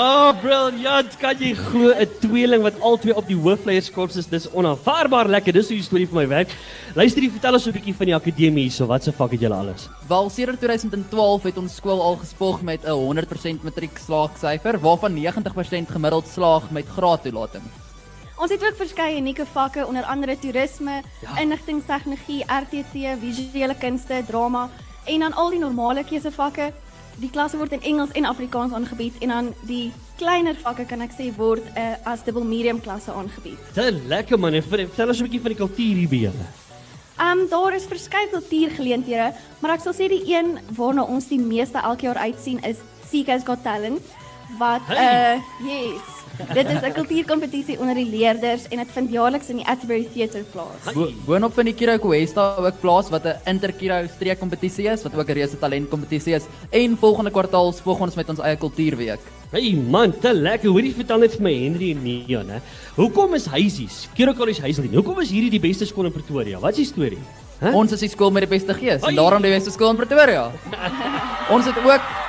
Oh, 0.00 0.30
briljant. 0.40 1.12
Kan 1.20 1.36
jy 1.36 1.50
glo 1.52 1.92
'n 1.92 2.08
tweeling 2.22 2.62
wat 2.64 2.80
albei 2.80 3.12
op 3.12 3.26
die 3.28 3.36
hoofleierskorps 3.36 4.16
is? 4.16 4.26
Dis 4.26 4.48
onaanvaarbaar 4.48 5.28
lekker. 5.28 5.52
Dis 5.52 5.68
hoe 5.68 5.76
die 5.76 5.84
storie 5.84 6.06
vir 6.06 6.22
my 6.22 6.26
werk. 6.28 6.54
Luister, 6.94 7.22
jy 7.22 7.30
vertel 7.30 7.52
ons 7.54 7.66
'n 7.66 7.72
bietjie 7.72 7.94
van 7.94 8.06
die 8.06 8.14
akademie 8.14 8.62
hierso. 8.62 8.86
Wat 8.86 9.04
se 9.04 9.12
vak 9.12 9.32
het 9.32 9.40
julle 9.40 9.54
alles? 9.54 9.88
Wel 10.08 10.30
sedert 10.30 10.60
2012 10.60 11.42
het 11.42 11.58
ons 11.58 11.74
skool 11.74 12.00
al 12.00 12.16
gespog 12.16 12.62
met 12.62 12.80
'n 12.84 12.96
100% 12.96 13.62
matriek 13.62 13.98
slaagsyfer 13.98 14.80
waarvan 14.80 15.12
90% 15.12 15.90
gemiddeld 15.90 16.26
slaag 16.28 16.70
met 16.70 16.86
graadtoelating. 16.86 17.62
Ons 18.38 18.50
het 18.50 18.64
ook 18.64 18.76
verskeie 18.76 19.18
unieke 19.18 19.44
vakke 19.52 19.86
onder 19.86 20.04
andere 20.04 20.38
toerisme, 20.38 21.02
ja. 21.20 21.40
inligtingstegnologie, 21.40 22.44
RTT, 22.46 23.20
visuele 23.20 23.74
kunste, 23.74 24.24
drama 24.26 24.70
en 25.04 25.20
dan 25.20 25.32
al 25.32 25.50
die 25.50 25.58
normale 25.58 26.04
keusevakke. 26.04 26.72
Die 27.20 27.28
klasse 27.30 27.58
word 27.60 27.72
in 27.76 27.82
Engels 27.82 28.10
en 28.16 28.24
Afrikaans 28.24 28.72
aangebied 28.72 29.14
en 29.20 29.28
dan 29.28 29.48
die 29.68 29.92
kleiner 30.16 30.56
vakke 30.62 30.86
kan 30.88 31.00
ek 31.04 31.12
sê 31.12 31.26
word 31.36 31.62
uh, 31.76 31.94
as 32.08 32.22
dubbel 32.24 32.44
medium 32.48 32.80
klasse 32.80 33.12
aangebied. 33.12 33.58
Dit 33.76 34.06
lekker 34.08 34.38
man. 34.40 34.54
En 34.54 34.62
ver- 34.62 34.86
Vertel 34.88 35.08
ons 35.12 35.18
'n 35.20 35.26
bietjie 35.28 35.40
van 35.40 35.52
die 35.54 35.60
kultuur 35.60 35.96
hier 36.00 36.08
by 36.08 36.20
julle. 36.26 36.46
Um 37.20 37.48
daar 37.50 37.74
is 37.76 37.84
verskeie 37.84 38.28
kultuurgeleenthede, 38.32 39.34
maar 39.60 39.70
ek 39.76 39.80
sal 39.84 39.92
sê 39.92 40.08
die 40.08 40.24
een 40.34 40.58
waarna 40.76 41.02
ons 41.04 41.28
die 41.28 41.38
meeste 41.38 41.78
elke 41.78 42.06
jaar 42.06 42.16
uitsien 42.16 42.58
is 42.64 42.76
CK's 43.10 43.44
Got 43.44 43.62
Talent 43.62 44.00
wat 44.58 44.80
Hey. 44.88 45.36
uh 45.36 45.42
yes. 45.66 46.00
Dit 46.54 46.70
is 46.70 46.80
'n 46.82 46.92
kultuurkompetisie 46.92 47.78
onder 47.78 47.94
die 47.94 48.08
leerders 48.10 48.68
en 48.68 48.78
dit 48.78 48.90
vind 48.92 49.10
jaarliks 49.10 49.48
in 49.48 49.56
die 49.56 49.66
Atterbury 49.66 50.08
Theatre 50.14 50.44
plaas. 50.52 50.94
Bo 50.94 51.08
boonop 51.26 51.54
van 51.54 51.64
die 51.64 51.74
Kiro 51.74 51.98
Kuesta 51.98 52.56
ook 52.56 52.80
plaas 52.80 53.10
wat 53.10 53.24
'n 53.24 53.36
inter-Kiro 53.44 54.06
streekkompetisie 54.14 54.88
is 54.88 55.02
wat 55.02 55.14
ook 55.14 55.28
'n 55.28 55.32
reuse 55.32 55.58
talentkompetisie 55.58 56.34
is 56.34 56.44
en 56.70 56.96
volgende 56.96 57.30
kwartaal 57.30 57.72
spog 57.72 58.00
ons 58.00 58.14
met 58.14 58.28
ons 58.28 58.38
eie 58.38 58.56
kultuurweek. 58.56 59.20
Hey 59.50 59.74
man, 59.74 60.12
te 60.18 60.32
lekker. 60.34 60.70
Hoorie, 60.70 60.94
vertel 60.94 61.18
net 61.18 61.32
vir 61.34 61.42
my 61.42 61.52
Henry 61.52 61.90
en 61.90 62.02
Mia, 62.02 62.42
né? 62.42 62.60
Hoekom 62.94 63.34
is 63.34 63.46
Huisies, 63.46 64.08
Cure 64.14 64.34
College 64.34 64.62
Hazeldean? 64.62 64.94
Hoekom 64.94 65.20
is 65.20 65.30
hierdie 65.30 65.50
die 65.50 65.60
beste 65.60 65.86
skool 65.86 66.04
in 66.04 66.12
Pretoria? 66.12 66.60
Wat 66.60 66.70
is 66.70 66.76
die 66.76 66.84
storie? 66.86 67.18
Hæ? 67.60 67.74
Ons 67.74 67.92
is 67.92 68.00
die 68.00 68.08
skool 68.08 68.30
met 68.30 68.46
die 68.46 68.58
beste 68.58 68.74
gees 68.74 69.02
en 69.02 69.18
daarom 69.18 69.42
die 69.42 69.50
beste 69.50 69.70
skool 69.74 69.90
in 69.90 69.96
Pretoria. 69.96 70.52
ons 71.54 71.66
het 71.66 71.76
ook 71.82 72.19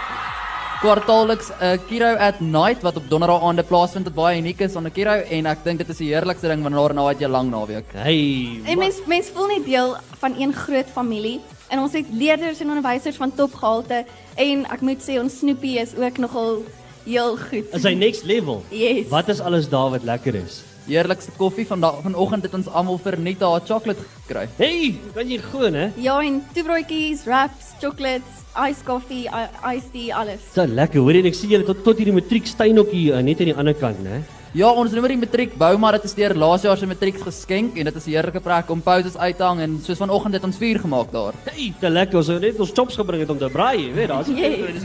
kwartaalliks 0.82 1.52
'n 1.62 1.80
Kiro 1.88 2.16
at 2.18 2.40
Night 2.42 2.82
wat 2.82 2.96
op 2.98 3.10
donderdae 3.10 3.42
aande 3.46 3.64
plaasvind 3.64 4.08
wat 4.10 4.16
baie 4.16 4.40
uniek 4.42 4.62
is 4.66 4.76
aan 4.76 4.88
'n 4.88 4.92
Kiro 4.92 5.14
en 5.14 5.46
ek 5.46 5.64
dink 5.64 5.78
dit 5.78 5.90
is 5.90 5.98
die 5.98 6.10
heerlikste 6.10 6.48
ding 6.48 6.64
wanneer 6.64 6.88
daarna 6.88 7.08
het 7.08 7.20
jy 7.20 7.28
lang 7.28 7.52
naweek. 7.52 7.94
Hey. 7.94 8.62
En 8.66 8.80
mens 8.80 8.96
mens 9.06 9.30
voel 9.30 9.48
net 9.48 9.66
deel 9.66 9.96
van 10.20 10.34
een 10.40 10.54
groot 10.54 10.90
familie 10.90 11.40
en 11.70 11.80
ons 11.80 11.94
het 11.94 12.06
leerders 12.12 12.60
en 12.62 12.70
onderwysers 12.70 13.16
van 13.16 13.32
topgehalte 13.36 14.06
en 14.36 14.66
ek 14.66 14.82
moet 14.82 15.02
sê 15.02 15.20
ons 15.22 15.38
Snoopy 15.38 15.78
is 15.78 15.94
ook 15.96 16.18
nogal 16.18 16.64
heel 17.06 17.38
goed. 17.38 17.74
Is 17.74 17.84
hy 17.84 17.94
next 17.94 18.24
level? 18.24 18.64
Yes. 18.70 19.08
Wat 19.10 19.30
is 19.30 19.40
alles 19.40 19.70
daar 19.70 19.90
wat 19.90 20.04
lekker 20.04 20.36
is? 20.36 20.64
Heerlikste 20.88 21.32
koffie 21.38 21.66
vandag 21.70 22.00
vanoggend 22.02 22.46
het 22.48 22.54
ons 22.58 22.70
almal 22.74 22.98
vir 23.04 23.18
Nita 23.22 23.50
haar 23.52 23.62
chocolate 23.68 24.02
gekry. 24.26 24.48
Hey, 24.58 24.96
kan 25.14 25.30
jy 25.30 25.38
glo, 25.44 25.70
né? 25.70 25.92
Ja, 26.02 26.18
en 26.26 26.42
toebroodjies, 26.56 27.26
wraps, 27.30 27.76
chocolates, 27.82 28.42
ice 28.56 28.82
coffee, 28.88 29.28
iced 29.62 29.92
tea, 29.94 30.10
alles. 30.18 30.50
Dit 30.56 30.74
lekker. 30.74 31.04
Hoorie, 31.06 31.22
en 31.22 31.30
ek 31.30 31.38
sien 31.38 31.54
julle 31.54 31.68
tot 31.68 31.84
tot 31.86 32.02
hierdie 32.02 32.16
matriek 32.18 32.50
steinokkie 32.50 33.12
uh, 33.14 33.22
net 33.26 33.44
aan 33.44 33.54
die 33.54 33.58
ander 33.64 33.78
kant, 33.78 34.02
né? 34.06 34.24
Ja, 34.52 34.68
ons 34.68 34.92
noem 34.92 35.06
dit 35.08 35.20
matriek 35.22 35.54
bou 35.56 35.70
maar 35.80 35.96
dit 35.96 36.06
is 36.10 36.14
deur 36.18 36.34
laas 36.36 36.66
jaar 36.68 36.76
se 36.76 36.88
matriek 36.88 37.22
geskenk 37.24 37.78
en 37.80 37.88
dit 37.88 37.96
is 37.96 38.06
'n 38.06 38.12
heerlike 38.12 38.42
plek 38.44 38.70
om 38.70 38.82
pouses 38.82 39.16
uit 39.18 39.38
te 39.38 39.44
hang 39.44 39.62
en 39.62 39.80
soos 39.84 39.98
vanoggend 39.98 40.34
het 40.34 40.44
ons 40.44 40.58
vuur 40.58 40.80
gemaak 40.80 41.12
daar. 41.12 41.34
Hey, 41.46 41.74
te 41.80 41.90
lekker. 41.90 42.18
Ons 42.18 42.28
het 42.28 42.42
net 42.42 42.60
ons 42.60 42.72
chops 42.74 42.96
gebring 42.96 43.22
het 43.22 43.30
om 43.30 43.38
te 43.38 43.50
braai, 43.50 43.78
jy 43.88 43.94
weet, 43.94 44.08
daar's 44.08 44.28
Yes. 44.28 44.84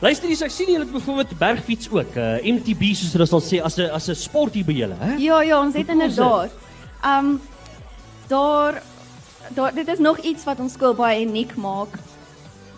Luister 0.00 0.26
hier, 0.28 0.36
so 0.36 0.44
ek 0.44 0.50
sien 0.50 0.66
julle 0.66 0.84
het 0.84 0.92
byvoorbeeld 0.92 1.38
bergfiets 1.38 1.88
ook. 1.90 2.16
Uh, 2.16 2.42
MTB 2.42 2.94
soos 2.94 3.12
hulle 3.12 3.26
sal 3.26 3.40
sê 3.40 3.62
as 3.62 3.78
'n 3.78 3.90
as 3.90 4.08
'n 4.08 4.14
sport 4.14 4.54
hier 4.54 4.64
by 4.64 4.72
julle, 4.72 4.96
hè? 4.98 5.14
Ja, 5.18 5.40
ja, 5.42 5.60
ons 5.60 5.74
het 5.74 5.88
inderdaad. 5.88 6.50
Um 7.04 7.40
daar 8.26 8.82
daar 9.54 9.74
dit 9.74 9.88
is 9.88 9.98
nog 9.98 10.18
iets 10.18 10.44
wat 10.44 10.58
ons 10.58 10.72
skool 10.72 10.94
baie 10.94 11.24
uniek 11.24 11.56
maak. 11.56 11.94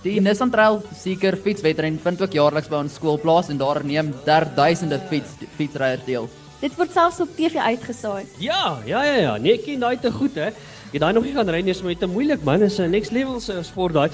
Die 0.08 0.22
Nissan 0.24 0.48
Trail 0.48 0.78
seeker 0.96 1.34
fietswedren 1.36 1.98
vind 2.00 2.22
ook 2.24 2.32
jaarliks 2.32 2.70
by 2.72 2.78
ons 2.80 2.94
skool 2.96 3.18
plaas 3.20 3.50
en 3.52 3.58
daar 3.60 3.82
neem 3.84 4.14
derduisende 4.24 4.96
fiets 5.10 5.34
fietsryers 5.58 6.06
deel. 6.06 6.28
Dit 6.62 6.78
word 6.78 6.94
selfs 6.96 7.20
op 7.20 7.34
TV 7.36 7.60
uitgesaai. 7.60 8.22
Ja, 8.40 8.78
ja, 8.88 9.02
ja, 9.04 9.18
ja. 9.20 9.34
Nee, 9.36 9.58
ken 9.60 9.84
daai 9.84 9.98
te 10.00 10.12
goed, 10.14 10.38
hè. 10.40 10.48
Het 10.94 11.02
daai 11.02 11.12
nog 11.12 11.26
nie 11.28 11.34
gaan 11.36 11.52
ry 11.52 11.60
nie, 11.60 11.74
is 11.76 11.82
maar 11.84 11.98
te 12.00 12.08
moeilik, 12.08 12.40
man. 12.44 12.64
Is 12.64 12.78
'n 12.80 12.90
next 12.90 13.12
level 13.12 13.40
se 13.40 13.60
sport 13.62 13.92
daai. 13.92 14.08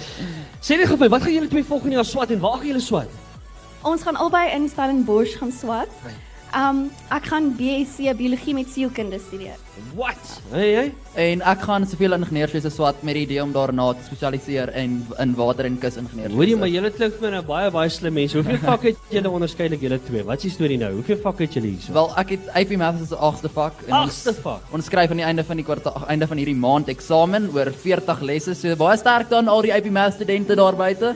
Sê 0.61 0.75
net 0.77 0.89
gou 0.91 0.99
vir 0.99 1.07
my, 1.07 1.09
wat 1.15 1.23
gaan 1.23 1.33
julle 1.33 1.49
twee 1.49 1.65
volgende 1.65 1.95
jaar 1.95 2.05
swat 2.05 2.31
en 2.31 2.41
waar 2.41 2.59
gaan 2.59 2.67
julle 2.67 2.81
swat? 2.81 3.11
Ons 3.83 4.03
gaan 4.03 4.17
albei 4.17 4.51
in 4.51 4.69
Stellenbosch 4.69 5.39
gaan 5.39 5.53
swat. 5.53 5.89
Um 6.55 6.85
ek 7.11 7.25
gaan 7.33 7.49
BSc 7.59 8.13
biologie 8.15 8.53
met 8.55 8.69
sielkunde 8.71 9.19
studeer. 9.19 9.57
What? 9.97 10.21
Hey, 10.53 10.69
hey. 10.77 10.93
En 11.19 11.41
ek 11.51 11.65
gaan 11.67 11.83
soveel 11.87 12.15
ingenieurswese 12.15 12.71
swat 12.71 13.01
met 13.03 13.17
die 13.19 13.25
idee 13.27 13.41
om 13.43 13.51
daarna 13.55 13.89
te 13.99 14.05
spesialiseer 14.07 14.71
in 14.79 15.01
in 15.23 15.33
water 15.35 15.67
en 15.67 15.79
kusingenieurswese. 15.83 16.37
Hoorie, 16.39 16.57
maar 16.61 16.71
julle 16.71 16.91
klink 16.95 17.17
vir 17.19 17.35
nou 17.35 17.41
baie 17.49 17.71
baie 17.75 17.91
slim 17.91 18.15
mense. 18.15 18.39
Hoeveel 18.39 18.61
vakke 18.63 18.93
het 18.93 19.15
julle 19.17 19.33
onderskeidelik 19.35 19.83
julle 19.83 19.99
twee? 20.07 20.23
Wat 20.29 20.39
is 20.39 20.47
die 20.47 20.53
storie 20.55 20.79
nou? 20.79 20.93
Hoeveel 21.01 21.19
vakke 21.25 21.43
het 21.49 21.57
julle 21.59 21.73
hierso? 21.73 21.95
Wel, 21.97 22.13
ek 22.23 22.31
het 22.37 22.53
AP 22.63 22.77
Maths 22.85 23.03
as 23.09 23.11
'n 23.17 23.23
agste 23.31 23.49
vak 23.49 23.83
en 23.89 23.93
Agste 24.03 24.29
ons 24.35 24.39
vak. 24.47 24.63
ons 24.73 24.85
skryf 24.87 25.11
aan 25.11 25.23
die 25.23 25.27
einde 25.31 25.45
van 25.45 25.57
die 25.57 25.65
kwartaal 25.67 26.07
einde 26.09 26.27
van 26.27 26.37
hierdie 26.39 26.55
maand 26.67 26.89
eksamen 26.89 27.51
oor 27.55 27.73
40 27.73 28.21
lesse. 28.23 28.55
So 28.55 28.77
baie 28.77 28.97
sterk 28.97 29.29
dan 29.29 29.49
al 29.49 29.63
die 29.63 29.75
AP 29.75 29.91
Maths 29.91 30.17
studente 30.17 30.55
daar 30.55 30.77
buite. 30.77 31.15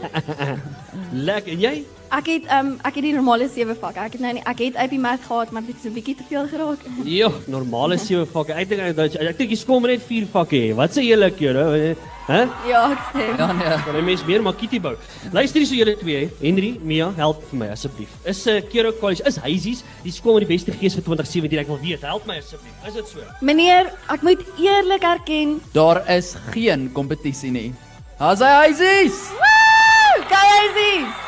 Lekker. 1.29 1.53
En 1.53 1.61
jy? 1.61 1.85
Ek 2.09 2.27
het 2.31 2.45
um 2.57 2.71
ek 2.89 2.95
het 2.97 3.05
die 3.05 3.13
normale 3.13 3.49
7 3.53 3.75
vakke. 3.77 4.01
Ek 4.01 4.15
het 4.17 4.23
nou 4.25 4.33
nie 4.39 4.43
ek 4.49 4.61
het 4.65 4.77
AP 4.81 4.95
Math 5.01 5.27
gehad, 5.29 5.51
maar 5.53 5.63
dit 5.67 5.75
het 5.75 5.83
so 5.83 5.89
'n 5.89 5.95
bietjie 5.95 6.17
te 6.17 6.25
veel 6.29 6.47
geraak. 6.49 6.79
Jo, 7.05 7.33
normale 7.47 7.99
sewe 7.99 8.25
vakke. 8.27 8.53
Ek 8.55 8.69
dink 8.69 8.81
ek 8.81 9.15
ek 9.21 9.39
dink 9.39 9.51
jy 9.51 9.57
skool 9.57 9.81
moet 9.81 9.91
net 9.91 10.03
vier 10.03 10.27
vakke 10.27 10.57
hê. 10.57 10.75
Wat 10.75 10.91
sê 10.91 11.03
julle, 11.05 11.31
Kjore? 11.31 11.97
Hè? 12.29 12.45
Ja, 12.69 12.93
ek 12.93 12.99
sê. 13.13 13.27
Ja 13.39 13.53
nee. 13.53 13.77
Kan 13.85 13.97
'n 13.97 14.05
mens 14.05 14.25
meer 14.25 14.43
makiti 14.43 14.81
bou? 14.81 14.97
Luister 15.33 15.61
hierso 15.61 15.75
julle 15.75 15.97
twee, 15.99 16.31
Henry, 16.41 16.79
Mia, 16.83 17.13
help 17.17 17.43
vir 17.51 17.59
my 17.59 17.69
asseblief. 17.69 18.09
Is 18.25 18.47
'n 18.47 18.57
uh, 18.57 18.63
Kero 18.71 18.93
College, 18.93 19.23
is 19.27 19.37
Huisies 19.37 19.83
die 20.03 20.13
skool 20.13 20.39
met 20.39 20.49
die 20.49 20.55
beste 20.57 20.73
gees 20.73 20.95
vir 20.95 21.05
2017? 21.05 21.59
Ek 21.59 21.67
wil 21.67 21.79
weet, 21.81 22.03
help 22.03 22.27
my 22.27 22.39
asseblief. 22.39 22.73
Is 22.87 22.95
dit 22.95 23.09
so? 23.09 23.19
Meneer, 23.41 23.93
ek 24.09 24.23
moet 24.23 24.41
eerlik 24.59 25.03
erken, 25.03 25.61
Daar 25.73 26.03
is 26.11 26.37
geen 26.53 26.93
kompetisie 26.93 27.51
nie. 27.51 27.73
Haas 28.19 28.41
hy 28.41 28.53
huisies. 28.65 29.29
Woo! 29.31 30.25
Kysies. 30.29 31.28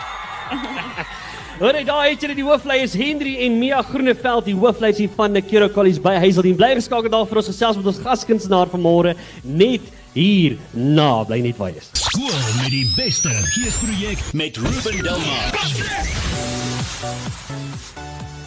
Hoor 1.60 1.76
daar 1.84 2.06
het 2.08 2.22
julle 2.24 2.32
die 2.38 2.44
hoofleiers 2.46 2.94
Henry 2.96 3.34
en 3.44 3.58
Mia 3.60 3.82
Groeneveld, 3.84 4.46
die 4.46 4.54
hoofleiers 4.56 4.96
hier 5.02 5.10
van 5.12 5.34
die 5.36 5.42
Kero 5.44 5.66
College 5.68 6.00
by 6.00 6.14
Hazeldean. 6.16 6.54
Bly 6.56 6.70
geskakel 6.78 7.12
daar 7.12 7.26
vir 7.28 7.40
ons 7.42 7.50
gesels 7.50 7.76
met 7.76 7.88
ons 7.90 7.98
gaskunstenaar 8.00 8.70
vanmôre 8.72 9.12
net 9.44 9.90
hier 10.14 10.54
na. 10.72 11.10
Bly 11.28 11.42
net 11.44 11.58
waar 11.60 11.74
jy 11.74 11.82
is. 11.82 11.90
Skool 12.00 12.38
met 12.62 12.70
die 12.72 12.86
beste 12.94 13.34
geesprojek 13.50 14.22
met 14.40 14.56
Ruben 14.56 15.02
Delmar. 15.04 15.58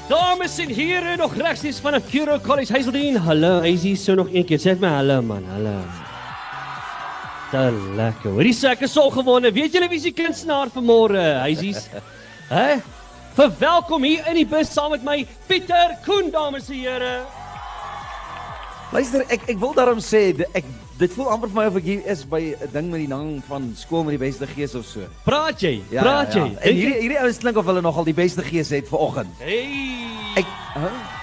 Dames 0.10 0.58
en 0.66 0.74
here, 0.74 1.14
nog 1.22 1.38
regstreeks 1.38 1.84
van 1.86 2.00
die 2.00 2.02
Kero 2.08 2.40
College 2.42 2.74
Hazeldean. 2.74 3.22
Hallo, 3.28 3.60
Hazy, 3.62 3.94
so 3.94 4.18
nog 4.18 4.34
een 4.34 4.50
keer. 4.50 4.64
Sê 4.64 4.74
vir 4.74 4.88
my 4.88 4.96
hallo 4.96 5.20
man, 5.28 5.46
hallo. 5.54 5.76
Te 7.54 7.64
lekker. 7.94 8.34
Hoorie 8.34 8.58
sê 8.58 8.74
ek 8.74 8.88
is 8.90 8.98
so 8.98 9.06
gewonde. 9.14 9.54
Weet 9.54 9.78
julle 9.78 9.94
wie 9.94 10.02
is 10.02 10.10
die 10.10 10.16
kunstenaar 10.18 10.74
vanmôre, 10.74 11.22
Hazy's? 11.44 11.86
Hæ? 12.50 12.66
Verwelkom 13.34 14.04
hier 14.06 14.28
in 14.30 14.38
die 14.38 14.46
bus 14.46 14.70
saam 14.74 14.92
met 14.94 15.06
my 15.06 15.24
Pieter 15.50 15.96
Koen, 16.06 16.30
dames 16.34 16.70
en 16.70 16.78
here. 16.78 17.14
Luister, 18.94 19.24
ek 19.34 19.48
ek 19.50 19.58
wil 19.58 19.74
daarom 19.74 20.02
sê 20.06 20.28
ek 20.54 20.68
dit 21.00 21.16
voel 21.16 21.32
amper 21.34 21.50
vir 21.50 21.58
my 21.58 21.66
of 21.72 21.80
ek 21.80 21.88
hier 21.88 22.04
is 22.14 22.22
by 22.30 22.54
'n 22.54 22.70
ding 22.76 22.92
met 22.92 23.02
die 23.02 23.10
naam 23.10 23.42
van 23.48 23.74
skool 23.76 24.04
met 24.06 24.20
die 24.20 24.26
beste 24.26 24.46
gees 24.46 24.76
of 24.76 24.86
so. 24.86 25.10
Praat 25.26 25.66
jy? 25.66 25.82
Praat 25.90 26.34
jy? 26.38 26.46
En 26.62 26.76
hierdie 26.78 27.02
hierdie 27.02 27.20
ouens 27.20 27.42
klink 27.42 27.58
of 27.58 27.66
hulle 27.66 27.82
nogal 27.82 28.06
die 28.06 28.14
beste 28.14 28.46
gees 28.46 28.70
het 28.70 28.88
vir 28.88 29.00
oggend. 29.00 29.34
Hey. 29.40 29.66
Ek 30.38 30.46
huh? 30.78 31.23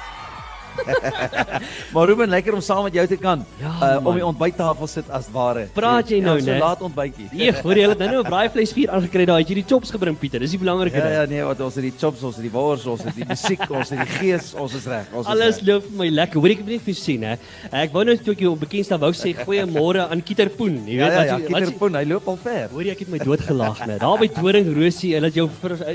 maar 1.94 2.06
Ruben, 2.08 2.28
lekker 2.28 2.54
om 2.54 2.60
saam 2.64 2.82
met 2.86 2.94
jou 2.94 3.06
te 3.06 3.16
kan 3.16 3.44
Ja, 3.60 3.72
uh, 3.98 4.06
om 4.06 4.14
die 4.14 4.24
ontbyttafel 4.26 4.86
sit 4.90 5.08
as 5.10 5.26
ware. 5.32 5.66
Praat 5.74 6.08
jy 6.12 6.20
nou, 6.24 6.36
ja, 6.38 6.44
so 6.44 6.50
né? 6.50 6.58
laat 6.62 6.80
ontbytjie. 6.86 7.28
Nee, 7.32 7.52
hoor 7.62 7.76
jy, 7.78 7.88
het 7.88 7.98
nou 7.98 8.08
nou 8.10 8.22
'n 8.24 8.28
braaivleisvuur 8.30 8.90
aangekry 8.90 9.24
daar. 9.26 9.38
Het 9.42 9.48
jy 9.48 9.54
die 9.60 9.64
chops 9.68 9.90
gebring 9.90 10.16
Pieter? 10.18 10.40
Dis 10.40 10.50
die 10.50 10.58
belangrike 10.58 10.96
Ja 10.96 11.02
ding. 11.02 11.14
ja 11.14 11.24
nee, 11.26 11.42
wat 11.44 11.60
ons 11.60 11.74
het 11.74 11.84
die 11.84 11.92
chops, 11.98 12.22
ons 12.22 12.36
het 12.36 12.42
die 12.44 12.50
wors, 12.52 12.86
ons 12.86 13.02
het 13.02 13.14
die 13.14 13.24
musiek, 13.28 13.64
ons 13.70 13.90
het 13.90 13.98
die 13.98 14.06
gees, 14.18 14.54
ons 14.54 14.74
is 14.74 14.86
reg. 14.86 15.06
Ons 15.12 15.26
is 15.26 15.32
Alles 15.32 15.56
reg. 15.58 15.66
loop 15.66 15.82
vir 15.88 15.96
my 15.98 16.08
lekker. 16.08 16.40
Hoor 16.40 16.50
ek 16.50 16.58
het 16.58 16.66
net 16.66 16.82
vir 16.82 16.94
sien 16.94 17.22
hè. 17.22 17.36
Ek 17.72 17.92
wou 17.92 18.04
net 18.04 18.24
toe 18.24 18.32
ek 18.34 18.40
jou 18.40 18.56
bekendste 18.56 18.98
wou 18.98 19.12
sê 19.12 19.34
goeiemôre 19.34 20.08
aan 20.10 20.22
Kieter 20.22 20.48
Poen. 20.48 20.82
Jy 20.86 20.94
Ja 20.96 21.04
weet 21.04 21.12
ja, 21.12 21.18
wat 21.18 21.26
ja, 21.26 21.36
jy- 21.36 21.40
wat 21.42 21.46
Pieter 21.48 21.72
jy- 21.72 21.78
Poen, 21.78 21.94
hy 21.94 22.04
loop 22.04 22.28
al 22.28 22.36
ver. 22.36 22.68
Hoor 22.72 22.82
jy 22.82 22.90
ek 22.90 22.98
het 22.98 23.08
my 23.08 23.18
doodgelag 23.18 23.86
net. 23.86 24.00
Daar 24.00 24.18
by 24.18 24.28
Doring 24.28 24.74
Rosie, 24.76 25.14
hulle 25.14 25.26
het 25.26 25.34
jou 25.34 25.48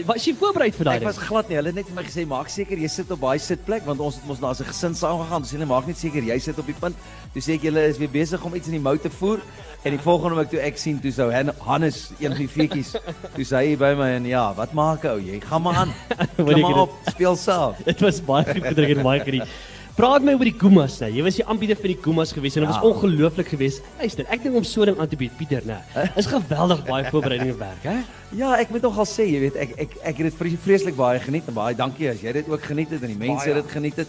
was 0.05 0.25
jy 0.25 0.33
voorberei 0.35 0.71
vir 0.71 0.83
daai 0.85 0.95
Ek 0.95 0.99
ding? 1.01 1.07
was 1.07 1.17
glad 1.17 1.49
nie. 1.49 1.55
Hulle 1.57 1.67
het 1.67 1.75
net 1.75 1.85
vir 1.87 1.95
my 1.95 2.03
gesê 2.03 2.27
maak 2.27 2.49
seker 2.49 2.77
jy 2.77 2.87
sit 2.87 3.11
op 3.11 3.19
baie 3.19 3.39
sitplek 3.39 3.85
want 3.85 3.99
ons 3.99 4.15
het 4.15 4.25
mos 4.27 4.39
na 4.41 4.49
'n 4.51 4.55
gesin 4.75 4.95
saam 4.95 5.21
gegaan. 5.23 5.41
Dis 5.45 5.51
hulle 5.55 5.65
maak 5.69 5.87
net 5.87 5.97
seker 5.97 6.23
jy 6.27 6.37
sit 6.43 6.59
op 6.59 6.67
die 6.67 6.75
punt. 6.75 6.95
Toe 7.33 7.41
sê 7.41 7.55
ek 7.55 7.63
julle 7.69 7.87
is 7.87 7.97
weer 8.01 8.11
besig 8.11 8.43
om 8.45 8.55
iets 8.55 8.67
in 8.67 8.75
die 8.77 8.83
mou 8.83 8.97
te 8.99 9.09
voer. 9.09 9.39
En 9.85 9.93
die 9.93 10.01
volgende 10.01 10.33
oomblik 10.35 10.49
toe 10.51 10.59
ek 10.65 10.77
sien 10.81 10.99
toe 10.99 11.11
sou 11.13 11.29
Han- 11.31 11.53
Hannes 11.61 12.09
een 12.19 12.31
van 12.33 12.41
die 12.41 12.47
feetjies. 12.49 12.95
Toe 13.35 13.45
sê 13.45 13.61
hy 13.63 13.75
by 13.77 13.93
my 13.95 14.09
en 14.17 14.25
ja, 14.25 14.49
wat 14.57 14.73
maak 14.73 15.05
ou 15.05 15.19
jy? 15.21 15.39
Gaan 15.45 15.61
maar 15.61 15.75
aan. 15.85 15.93
Wat 16.17 16.35
Kom 16.35 16.49
ek 16.49 16.61
maar 16.61 16.71
het- 16.73 16.83
op, 16.87 16.99
speel 17.13 17.35
saam. 17.37 17.73
Dit 17.85 18.01
was 18.01 18.19
baie 18.25 18.45
goed 18.51 18.65
gedruk 18.73 18.97
en 18.97 19.03
baie 19.03 19.19
geniet. 19.23 19.47
Praat 19.95 20.25
my 20.27 20.33
oor 20.35 20.43
die 20.43 20.51
Kumas 20.59 20.97
nou. 20.99 21.07
Jy 21.07 21.21
was 21.23 21.37
die 21.39 21.45
aanbieder 21.47 21.77
vir 21.79 21.93
die 21.93 22.01
Kumas 22.03 22.33
gewees 22.35 22.57
en 22.57 22.65
dit 22.65 22.67
was 22.73 22.81
Ja. 22.81 22.89
ongelooflik 22.89 23.47
geweest. 23.47 23.79
Luister, 24.01 24.25
ek 24.27 24.41
dink 24.43 24.55
om 24.59 24.63
so 24.67 24.81
'n 24.83 24.85
ding 24.91 24.99
aan 24.99 25.07
te 25.07 25.15
bied, 25.15 25.31
Pieter, 25.37 25.61
nê. 25.63 25.77
Is 26.19 26.25
geweldig 26.27 26.81
baie 26.83 27.05
voorbereiding 27.11 27.55
werk, 27.57 27.83
hè? 27.83 28.01
Ja, 28.35 28.57
ek 28.59 28.69
moet 28.75 28.81
nogal 28.81 29.05
sê, 29.07 29.23
jy 29.23 29.39
weet, 29.39 29.55
ek 29.55 29.69
ek 29.79 29.89
ek 30.03 30.17
het 30.17 30.25
dit 30.27 30.33
vre- 30.35 30.57
vreeslik 30.65 30.95
baie 30.97 31.19
geniet 31.19 31.47
en 31.47 31.53
baie 31.53 31.75
dankie 31.75 32.09
as 32.09 32.19
jy 32.21 32.33
dit 32.33 32.49
ook 32.49 32.61
geniet 32.63 32.89
het 32.91 33.01
en 33.03 33.07
die 33.07 33.27
mense 33.27 33.47
het 33.47 33.55
dit 33.55 33.71
geniet 33.71 33.95
het. 33.95 34.07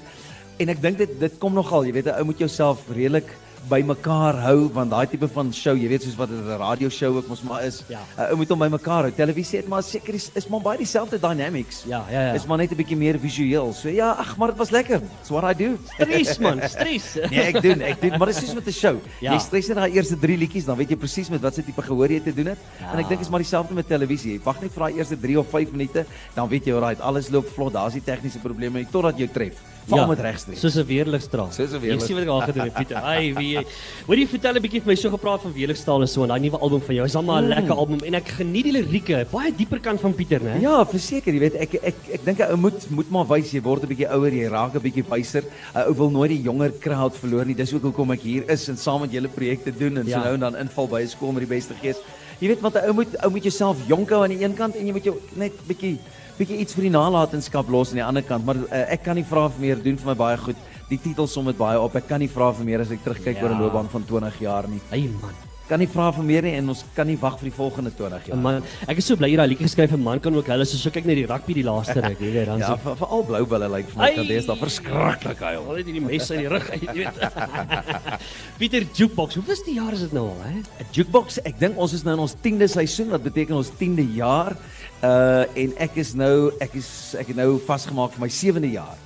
En 0.57 0.73
ek 0.73 0.81
dink 0.81 0.97
dit 0.99 1.19
dit 1.21 1.35
kom 1.41 1.53
nogal, 1.53 1.85
jy 1.85 1.93
weet, 1.93 2.07
'n 2.09 2.19
ou 2.21 2.25
moet 2.31 2.39
jouself 2.39 2.87
redelik 2.89 3.29
by 3.69 3.81
mekaar 3.83 4.37
hou 4.45 4.69
want 4.75 4.91
daai 4.93 5.07
tipe 5.11 5.27
van 5.29 5.49
show, 5.53 5.75
jy 5.75 5.89
weet 5.91 6.03
soos 6.07 6.15
wat 6.19 6.31
'n 6.31 6.57
radio 6.59 6.89
show 6.89 7.17
ook 7.17 7.27
mos 7.29 7.43
maar 7.43 7.65
is. 7.65 7.83
Ja. 7.89 7.99
'n 8.17 8.31
Ou 8.31 8.37
moet 8.37 8.49
hom 8.49 8.59
by 8.59 8.69
mekaar 8.69 9.03
hou. 9.03 9.11
Televisie 9.13 9.59
het 9.59 9.69
maar 9.69 9.83
seker 9.83 10.15
is, 10.15 10.31
is 10.35 10.47
maar 10.49 10.61
baie 10.61 10.79
dieselfde 10.79 11.19
dynamics. 11.19 11.83
Ja, 11.87 12.05
ja, 12.11 12.27
ja. 12.27 12.33
Is 12.35 12.47
maar 12.47 12.59
net 12.59 12.71
'n 12.71 12.77
bietjie 12.77 12.97
meer 12.97 13.19
visueel. 13.19 13.73
So 13.73 13.89
ja, 13.89 14.11
ag, 14.13 14.37
maar 14.37 14.49
dit 14.49 14.57
was 14.59 14.71
lekker. 14.71 15.01
It's 15.21 15.29
what 15.31 15.45
I 15.45 15.55
do. 15.65 15.77
Stres 15.99 16.39
man, 16.45 16.61
stres. 16.69 17.15
Nee, 17.31 17.41
ek 17.41 17.63
doen, 17.63 17.81
ek 17.81 18.01
doen, 18.01 18.19
maar 18.19 18.27
dit 18.27 18.37
is 18.37 18.45
soos 18.45 18.55
met 18.55 18.67
'n 18.67 18.73
show. 18.73 18.97
Ja. 19.21 19.33
Jy 19.33 19.39
stres 19.39 19.67
net 19.69 19.77
daai 19.77 19.93
eerste 19.93 20.17
3 20.19 20.37
liedjies, 20.39 20.65
dan 20.65 20.77
weet 20.77 20.91
jy 20.91 20.97
presies 20.97 21.29
met 21.31 21.41
watter 21.41 21.65
tipe 21.65 21.83
gehoor 21.83 22.09
jy 22.11 22.21
te 22.21 22.35
doen 22.35 22.47
het. 22.47 22.59
Ja. 22.81 22.93
En 22.93 22.99
ek 22.99 23.09
dink 23.09 23.21
is 23.21 23.29
maar 23.29 23.41
dieselfde 23.41 23.75
met 23.75 23.87
televisie. 23.89 24.33
Jy 24.33 24.41
wag 24.45 24.61
net 24.61 24.73
vir 24.73 24.83
daai 24.83 24.99
eerste 24.99 25.17
3 25.21 25.39
of 25.39 25.47
5 25.51 25.71
minute, 25.73 26.07
dan 26.35 26.49
weet 26.49 26.65
jy 26.67 26.73
alright, 26.75 27.01
alles 27.01 27.29
loop 27.31 27.49
vlot. 27.49 27.73
Daar's 27.73 27.95
nie 27.95 28.03
tegniese 28.05 28.39
probleme 28.39 28.79
nie 28.79 28.87
totdat 28.91 29.19
jy 29.19 29.27
tref. 29.27 29.55
Val 29.89 30.07
met 30.09 30.19
regstreeks. 30.19 30.61
Soos 30.61 30.75
'n 30.77 30.85
weerligstraal. 30.87 31.53
Soos 31.53 31.71
'n 31.71 31.75
Jy 31.75 31.81
weerligstraal. 31.81 32.07
sien 32.07 32.17
wat 32.17 32.25
ek 32.25 32.31
al 32.31 32.41
gedoen 32.41 32.65
het, 32.65 32.75
Pieter. 32.75 32.97
Ai, 32.97 33.35
wie 33.35 33.56
jy. 33.57 33.65
Hoor 34.07 34.17
jy 34.21 34.27
vertel 34.31 34.55
'n 34.57 34.63
bietjie 34.63 34.81
vir 34.83 34.91
my 34.93 34.97
so 34.97 35.11
gepraat 35.11 35.43
van 35.43 35.53
weerligstraal 35.53 36.01
en 36.05 36.09
so 36.09 36.23
en 36.23 36.29
daai 36.29 36.41
nuwe 36.41 36.59
album 36.61 36.81
van 36.81 36.95
jou. 36.95 37.05
Is 37.05 37.17
almal 37.17 37.43
'n 37.43 37.49
lekker 37.49 37.75
album 37.77 38.01
en 38.07 38.15
ek 38.15 38.29
geniet 38.39 38.65
die 38.65 38.73
lirieke, 38.73 39.27
baie 39.33 39.53
dieper 39.53 39.81
kant 39.81 40.01
van 40.01 40.13
Pieter, 40.15 40.41
né? 40.41 40.61
Ja, 40.61 40.85
verseker, 40.85 41.33
jy 41.35 41.41
weet 41.41 41.55
ek 41.57 41.75
ek 41.83 41.95
ek 42.13 42.25
dink 42.25 42.39
'n 42.41 42.51
ou 42.53 42.57
moet 42.57 42.91
moet 42.91 43.11
maar 43.11 43.27
wys 43.27 43.51
jy 43.53 43.61
word 43.63 43.83
'n 43.83 43.89
bietjie 43.89 44.09
ouer, 44.11 44.33
jy 44.33 44.49
raak 44.49 44.75
'n 44.75 44.81
bietjie 44.81 45.05
wyser. 45.09 45.43
'n 45.75 45.87
Ou 45.89 45.95
wil 45.95 46.11
nooit 46.11 46.31
die 46.31 46.43
jonger 46.43 46.73
crowd 46.81 47.15
verloor 47.17 47.45
nie. 47.47 47.55
Dis 47.55 47.73
ook 47.75 47.83
hoekom 47.83 48.11
ek 48.13 48.21
hier 48.21 48.45
is 48.51 48.69
en 48.69 48.77
saam 48.77 49.01
met 49.01 49.11
julle 49.13 49.29
projekte 49.29 49.73
doen 49.77 49.99
en 49.99 50.07
Ja. 50.07 50.19
so 50.19 50.25
nou 50.25 50.35
en 50.35 50.41
dan 50.41 50.57
inval 50.57 50.87
by 50.89 51.01
'n 51.03 51.09
skool 51.09 51.33
met 51.33 51.49
die 51.49 51.55
beste 51.57 51.75
gees. 51.83 51.97
Jy 52.41 52.49
weet 52.49 52.61
want 52.61 52.75
'n 52.77 52.89
ou 52.89 52.93
moet 52.95 53.09
ou 53.25 53.31
moet 53.31 53.43
jouself 53.43 53.77
jonk 53.89 54.11
hou 54.11 54.23
aan 54.23 54.31
die 54.37 54.43
een 54.45 54.55
kant 54.55 54.77
en 54.77 54.87
jy 54.87 54.93
moet 54.93 55.05
jou 55.05 55.17
net 55.35 55.53
bietjie 55.67 55.99
bietjie 56.39 56.59
iets 56.59 56.75
vir 56.75 56.83
die 56.83 56.91
nalatenskap 56.91 57.67
los 57.71 57.89
aan 57.91 57.95
die 57.97 58.05
ander 58.05 58.23
kant, 58.23 58.45
maar 58.45 58.57
uh, 58.57 58.93
ek 58.93 59.05
kan 59.05 59.15
nie 59.17 59.25
vra 59.25 59.51
meer 59.59 59.77
doen 59.83 59.97
vir 59.97 60.07
my 60.07 60.15
baie 60.15 60.37
goed. 60.37 60.57
Die 60.89 60.99
titel 61.03 61.27
som 61.27 61.45
dit 61.51 61.57
baie 61.59 61.81
op. 61.81 61.97
Ek 61.97 62.07
kan 62.09 62.21
nie 62.21 62.29
vra 62.31 62.53
vir 62.55 62.65
meer 62.65 62.81
as 62.81 62.91
ek 62.91 63.03
terugkyk 63.05 63.37
Ja. 63.37 63.43
oor 63.43 63.51
'n 63.55 63.61
loopbaan 63.63 63.89
van 63.91 64.05
20 64.05 64.39
jaar 64.41 64.69
nie. 64.69 64.81
Ai 64.93 65.09
man. 65.21 65.35
Kan 65.69 65.81
nie 65.81 65.89
vra 65.89 66.13
vir 66.13 66.23
meer 66.23 66.43
nie 66.43 66.53
en 66.55 66.69
ons 66.69 66.85
kan 66.95 67.05
nie 67.09 67.17
wag 67.19 67.41
vir 67.41 67.51
die 67.51 67.57
volgende 67.57 67.91
20 67.91 68.27
jaar. 68.29 68.37
Man, 68.39 68.63
ek 68.87 68.99
is 68.99 69.05
so 69.07 69.17
bly 69.17 69.27
jy 69.31 69.37
daai 69.37 69.49
liedjie 69.49 69.67
geskryf 69.67 69.91
'n 69.93 70.01
man 70.01 70.21
kan 70.21 70.33
ook 70.37 70.47
hulle 70.47 70.65
soos 70.65 70.81
so 70.81 70.91
kyk 70.91 71.05
net 71.07 71.17
die 71.17 71.27
rugby 71.27 71.55
die 71.55 71.65
laaste 71.65 72.01
ruk, 72.01 72.21
jy 72.21 72.31
weet, 72.33 72.47
dan 72.47 72.59
Ja, 72.61 72.67
so 72.69 72.77
vir- 72.77 72.97
veral 72.97 73.25
blou 73.25 73.45
bulle 73.47 73.69
lyk 73.69 73.89
vir 73.91 73.99
my 73.99 74.15
kan 74.15 74.27
dis 74.29 74.47
daar 74.47 74.57
verskriklik 74.57 75.39
huil. 75.41 75.65
Al 75.69 75.75
het 75.75 75.87
die 75.87 76.01
mes 76.01 76.31
uit 76.31 76.39
die 76.39 76.49
rug 76.49 76.71
uit, 76.71 76.81
jy 76.83 76.93
weet. 76.95 77.15
Pieter 78.59 78.83
Jukebox, 78.95 79.35
hoe 79.35 79.45
was 79.45 79.63
die 79.65 79.75
jaar 79.75 79.93
is 79.93 80.01
dit 80.01 80.13
nou 80.13 80.29
al, 80.29 80.41
hè? 80.45 80.55
'n 80.61 80.87
Jukebox, 80.93 81.39
ek 81.45 81.59
dink 81.59 81.77
ons 81.77 81.93
is 81.93 82.05
nou 82.05 82.15
in 82.15 82.21
ons 82.21 82.35
10de 82.41 82.69
seisoen, 82.69 83.09
wat 83.11 83.23
beteken 83.25 83.57
ons 83.57 83.71
10de 83.77 84.07
jaar. 84.15 84.57
Uh 85.03 85.45
en 85.57 85.73
ek 85.79 85.97
is 85.97 86.15
nou 86.15 86.53
ek 86.61 86.75
is 86.75 87.15
ek 87.19 87.27
het 87.27 87.37
nou 87.37 87.59
vasgemaak 87.67 88.13
vir 88.13 88.21
my 88.21 88.29
7de 88.29 88.71
jaar 88.73 88.97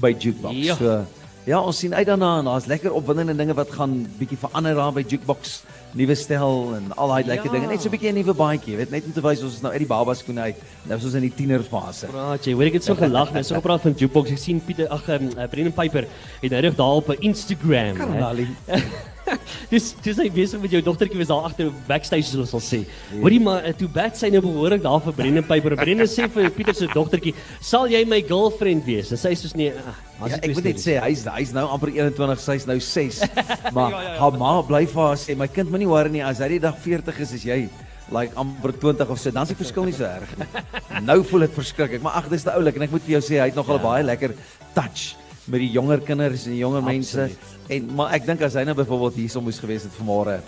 by 0.00 0.14
Jukebox. 0.18 0.54
Ja. 0.56 0.74
So 0.76 1.04
ja, 1.46 1.60
ons 1.62 1.78
sien 1.78 1.94
uit 1.94 2.06
daarna 2.06 2.38
en 2.40 2.44
daar's 2.50 2.66
lekker 2.66 2.92
opwindende 2.92 3.36
dinge 3.38 3.54
wat 3.54 3.70
gaan 3.70 4.06
bietjie 4.18 4.38
verander 4.38 4.74
daar 4.74 4.92
by 4.92 5.04
Jukebox. 5.06 5.62
Nuwe 5.96 6.14
stel 6.18 6.74
en 6.76 6.90
al 6.96 7.08
daai 7.08 7.24
lekker 7.24 7.46
Ja. 7.46 7.52
dinge. 7.52 7.66
Net 7.70 7.80
so 7.80 7.88
'n 7.88 7.92
bietjie 7.92 8.10
'n 8.12 8.14
nuwe 8.18 8.34
baadjie, 8.34 8.76
weet, 8.76 8.90
net 8.90 9.04
om 9.06 9.12
te 9.12 9.20
wys 9.22 9.42
ons 9.42 9.54
is 9.54 9.60
nou 9.62 9.70
uit 9.72 9.78
die 9.78 9.86
baba 9.88 10.14
skoene 10.14 10.40
uit. 10.40 10.56
Nou 10.84 10.98
is 10.98 11.04
ons 11.04 11.14
in 11.14 11.20
die 11.22 11.32
tienerfase. 11.34 12.06
Praat 12.06 12.44
jy, 12.44 12.52
hoor 12.52 12.64
ek 12.66 12.72
het 12.74 12.84
so 12.84 12.94
gelag, 12.94 13.32
net 13.32 13.46
so 13.46 13.54
gepraat 13.54 13.80
van 13.80 13.94
Jukebox. 13.96 14.30
Ek 14.30 14.38
sien 14.38 14.60
Pieter, 14.60 14.88
ag, 14.88 15.08
um, 15.08 15.28
uh, 15.38 15.46
Brendan 15.48 15.72
Piper 15.72 16.06
het 16.42 16.50
nou 16.50 16.60
reg 16.60 16.74
daar 16.74 16.96
op 16.96 17.10
Instagram. 17.20 17.96
Dis 19.72 19.88
dis 20.04 20.18
hy 20.22 20.28
besig 20.30 20.60
met 20.62 20.70
jou 20.70 20.80
dogtertjie 20.86 21.18
was 21.18 21.30
daar 21.30 21.46
agter 21.48 21.70
backstage 21.88 22.28
soos 22.28 22.52
ons 22.54 22.68
sê. 22.72 22.80
Hoorie 23.20 23.40
maar 23.42 23.64
uh, 23.66 23.72
toe 23.76 23.88
bad 23.90 24.18
sy 24.18 24.30
nou 24.30 24.42
behoorlik 24.44 24.82
daar 24.84 25.00
vir 25.02 25.16
Brendan 25.18 25.46
Piper. 25.48 25.76
Brendan 25.80 26.06
sê 26.10 26.28
vir 26.30 26.50
Pieter 26.54 26.74
se 26.78 26.86
dogtertjie, 26.92 27.34
"Sal 27.60 27.88
jy 27.90 28.04
my 28.06 28.20
girlfriend 28.22 28.84
wees?" 28.86 29.10
En 29.10 29.18
sy 29.18 29.34
sê 29.34 29.40
soos 29.42 29.56
nee, 29.58 29.72
uh, 29.74 29.96
Ja, 30.26 30.38
ek 30.40 30.54
moet 30.54 30.64
net 30.64 30.78
sê 30.80 30.94
hy's 31.02 31.26
hy's 31.28 31.52
nou 31.52 31.66
amper 31.68 31.90
21, 31.92 32.38
sy's 32.40 32.66
nou 32.66 32.78
6. 32.80 33.20
Maar 33.76 33.90
Ja, 33.90 34.02
ja, 34.02 34.12
ja. 34.12 34.18
haar 34.20 34.38
ma 34.38 34.62
bly 34.62 34.86
vir 34.86 35.02
haar 35.02 35.18
sê 35.20 35.36
my 35.36 35.48
kind 35.48 35.70
moenie 35.70 35.88
worry 35.90 36.10
nie 36.10 36.22
as 36.24 36.38
hy 36.38 36.48
die 36.56 36.62
dag 36.62 36.78
40 36.78 37.20
is 37.20 37.34
as 37.34 37.44
jy 37.44 37.68
like 38.14 38.32
amper 38.38 38.70
20 38.72 39.10
of 39.10 39.18
so 39.18 39.30
dan 39.34 39.42
is 39.42 39.48
die 39.50 39.58
verskil 39.58 39.84
nie 39.84 39.92
so 39.92 40.04
erg 40.06 40.30
nie. 40.38 40.46
Nou 41.10 41.22
voel 41.26 41.40
dit 41.48 41.54
verskriklik, 41.58 42.02
maar 42.02 42.14
ag 42.22 42.30
dis 42.30 42.44
te 42.46 42.54
oulik 42.54 42.76
en 42.78 42.86
ek 42.86 42.94
moet 42.94 43.02
vir 43.02 43.18
jou 43.18 43.22
sê 43.26 43.40
hy 43.42 43.50
het 43.50 43.58
nog 43.58 43.68
al 43.68 43.78
'n 43.80 43.82
baie 43.82 44.04
lekker 44.06 44.34
touch 44.78 45.16
met 45.46 45.62
die 45.62 45.70
jonger 45.70 46.02
kinders 46.04 46.46
en 46.46 46.56
die 46.56 46.62
jonger 46.62 46.84
mense. 46.84 47.28
En 47.72 47.90
maar 47.98 48.14
ek 48.18 48.26
dink 48.28 48.44
as 48.46 48.56
hy 48.58 48.64
nou 48.66 48.76
byvoorbeeld 48.78 49.20
hierso 49.22 49.42
moes 49.42 49.60
gewees 49.62 49.86
het 49.86 49.94
vanmôre 49.98 50.40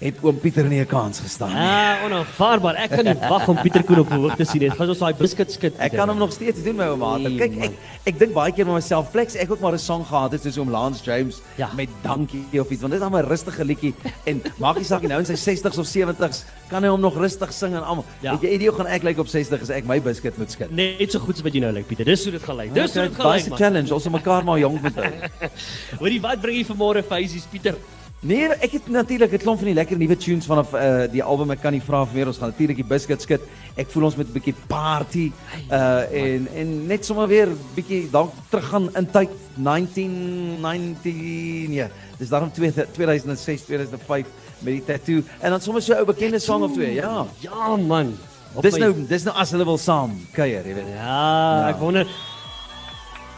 het 0.00 0.16
oom 0.24 0.38
Pieter 0.40 0.64
nie 0.64 0.80
'n 0.80 0.86
kans 0.86 1.20
gestaan 1.20 1.48
nie. 1.52 1.58
Ah, 1.60 2.04
onaanvaarbaar. 2.04 2.74
Ek 2.74 2.90
kan 2.90 3.04
nie 3.04 3.14
wag 3.28 3.48
om 3.48 3.56
Pieter 3.60 3.82
Koen 3.84 3.98
op 4.00 4.08
verhoog 4.08 4.36
te 4.36 4.44
sien. 4.44 4.60
Dit 4.60 4.72
gaan 4.72 4.88
ons 4.88 4.98
daai 4.98 5.14
biscuit 5.14 5.52
skit. 5.52 5.74
Ek 5.78 5.92
kan 5.92 6.08
hom 6.08 6.18
nog 6.18 6.32
steeds 6.32 6.62
doen 6.62 6.76
my 6.76 6.84
ouma. 6.84 7.16
Nee, 7.18 7.36
Kyk, 7.36 7.52
ek 7.52 7.58
man. 7.58 7.74
ek 8.06 8.18
dink 8.18 8.32
baie 8.32 8.52
keer 8.52 8.64
met 8.64 8.74
myself, 8.74 9.10
flex 9.10 9.34
ek 9.36 9.50
ook 9.50 9.60
maar 9.60 9.72
'n 9.72 9.78
song 9.78 10.04
gehad 10.04 10.32
het 10.32 10.42
soos 10.42 10.56
oom 10.58 10.70
Lance 10.70 11.04
James 11.04 11.40
Ja. 11.56 11.68
met 11.76 11.88
Dankie 12.02 12.44
of 12.60 12.70
iets, 12.70 12.80
want 12.80 12.92
dit 12.92 13.02
is 13.02 13.08
dan 13.08 13.12
'n 13.14 13.28
rustige 13.28 13.64
liedjie 13.64 13.94
en 14.24 14.42
maak 14.58 14.76
nie 14.76 14.84
saak 14.84 15.00
nie, 15.00 15.08
nou 15.08 15.18
in 15.20 15.26
sy 15.26 15.36
60s 15.36 15.78
of 15.78 15.86
70s 15.86 16.44
kan 16.70 16.82
hy 16.82 16.88
hom 16.88 17.00
nog 17.00 17.16
rustig 17.16 17.52
sing 17.52 17.74
en 17.74 17.82
almal. 17.84 18.04
Ja. 18.22 18.30
Weet 18.32 18.40
jy, 18.42 18.48
idee 18.54 18.72
gaan 18.72 18.86
ek 18.86 19.02
lyk 19.02 19.18
op 19.18 19.28
60 19.28 19.60
as 19.60 19.70
ek 19.70 19.84
my 19.84 20.00
biscuit 20.00 20.38
moet 20.38 20.50
skit. 20.50 20.70
net 20.70 21.12
so 21.12 21.18
goed 21.18 21.34
as 21.36 21.42
wat 21.42 21.52
jy 21.52 21.60
nou 21.60 21.72
lyk, 21.72 21.86
Pieter. 21.86 22.04
Dis 22.06 22.22
hoe 22.24 22.32
dit 22.32 22.42
gaan 22.42 22.56
lyk. 22.56 22.72
Dis 22.74 22.94
hoe 22.94 23.02
dit 23.02 23.14
gaan 23.14 23.32
lyk. 23.32 23.40
is 23.40 23.46
'n 23.50 23.56
challenge, 23.56 23.94
ons 23.94 24.04
moet 24.04 24.12
mekaar 24.24 24.44
maar 24.44 24.58
jonk 24.58 24.82
moet 24.82 24.94
hou. 24.94 25.12
Hoorie, 26.00 26.20
wat 26.20 26.40
bring 26.40 26.56
jy 26.56 26.64
vanmôre 26.64 27.02
vir 27.02 27.16
huisies, 27.18 27.44
Pieter? 27.50 27.74
Nee, 28.22 28.48
ek 28.60 28.72
het 28.76 28.88
natuurlik 28.92 29.32
'n 29.32 29.36
klomp 29.38 29.58
van 29.58 29.66
die 29.66 29.74
lekker 29.74 29.96
nuwe 29.96 30.16
tunes 30.16 30.44
vanaf 30.46 30.74
uh 30.74 31.02
die 31.10 31.22
album 31.22 31.50
ek 31.50 31.60
kan 31.62 31.72
nie 31.72 31.80
vra 31.80 32.04
vir 32.04 32.14
meer. 32.14 32.26
Ons 32.26 32.36
gaan 32.38 32.48
natuurlik 32.50 32.76
die 32.76 32.84
biscuit 32.84 33.22
skit. 33.22 33.40
Ek 33.76 33.88
voel 33.90 34.04
ons 34.04 34.16
met 34.16 34.26
'n 34.28 34.32
bietjie 34.32 34.54
party 34.68 35.32
uh 35.72 36.02
en 36.12 36.48
en 36.54 36.86
net 36.86 37.04
sommer 37.04 37.26
weer 37.28 37.48
bietjie 37.74 38.10
dalk 38.10 38.32
teruggaan 38.50 38.90
in 38.96 39.06
tyd 39.10 39.28
1919 39.56 41.72
ja. 41.72 41.88
Dis 42.18 42.28
daarom 42.28 42.50
2006, 42.52 43.62
2005 43.64 44.26
met 44.58 44.72
die 44.74 44.84
tattoo 44.84 45.22
en 45.40 45.50
dan 45.50 45.60
sommer 45.60 45.82
so 45.82 45.92
'n 45.94 45.98
ou 45.98 46.04
bekende 46.04 46.38
song 46.38 46.62
of 46.62 46.72
twee. 46.72 46.94
Ja. 46.94 47.26
Ja, 47.40 47.76
man. 47.76 48.14
Op 48.54 48.62
Dis 48.62 48.72
my- 48.74 48.78
nou 48.80 48.94
dis 49.08 49.22
nou 49.24 49.36
as 49.36 49.50
hulle 49.50 49.64
wil 49.64 49.78
saam 49.78 50.10
kuier, 50.32 50.66
jy 50.66 50.74
weet. 50.74 50.84
Ja, 50.94 51.60
Ja. 51.60 51.68
ek 51.68 51.78
wonder 51.78 52.06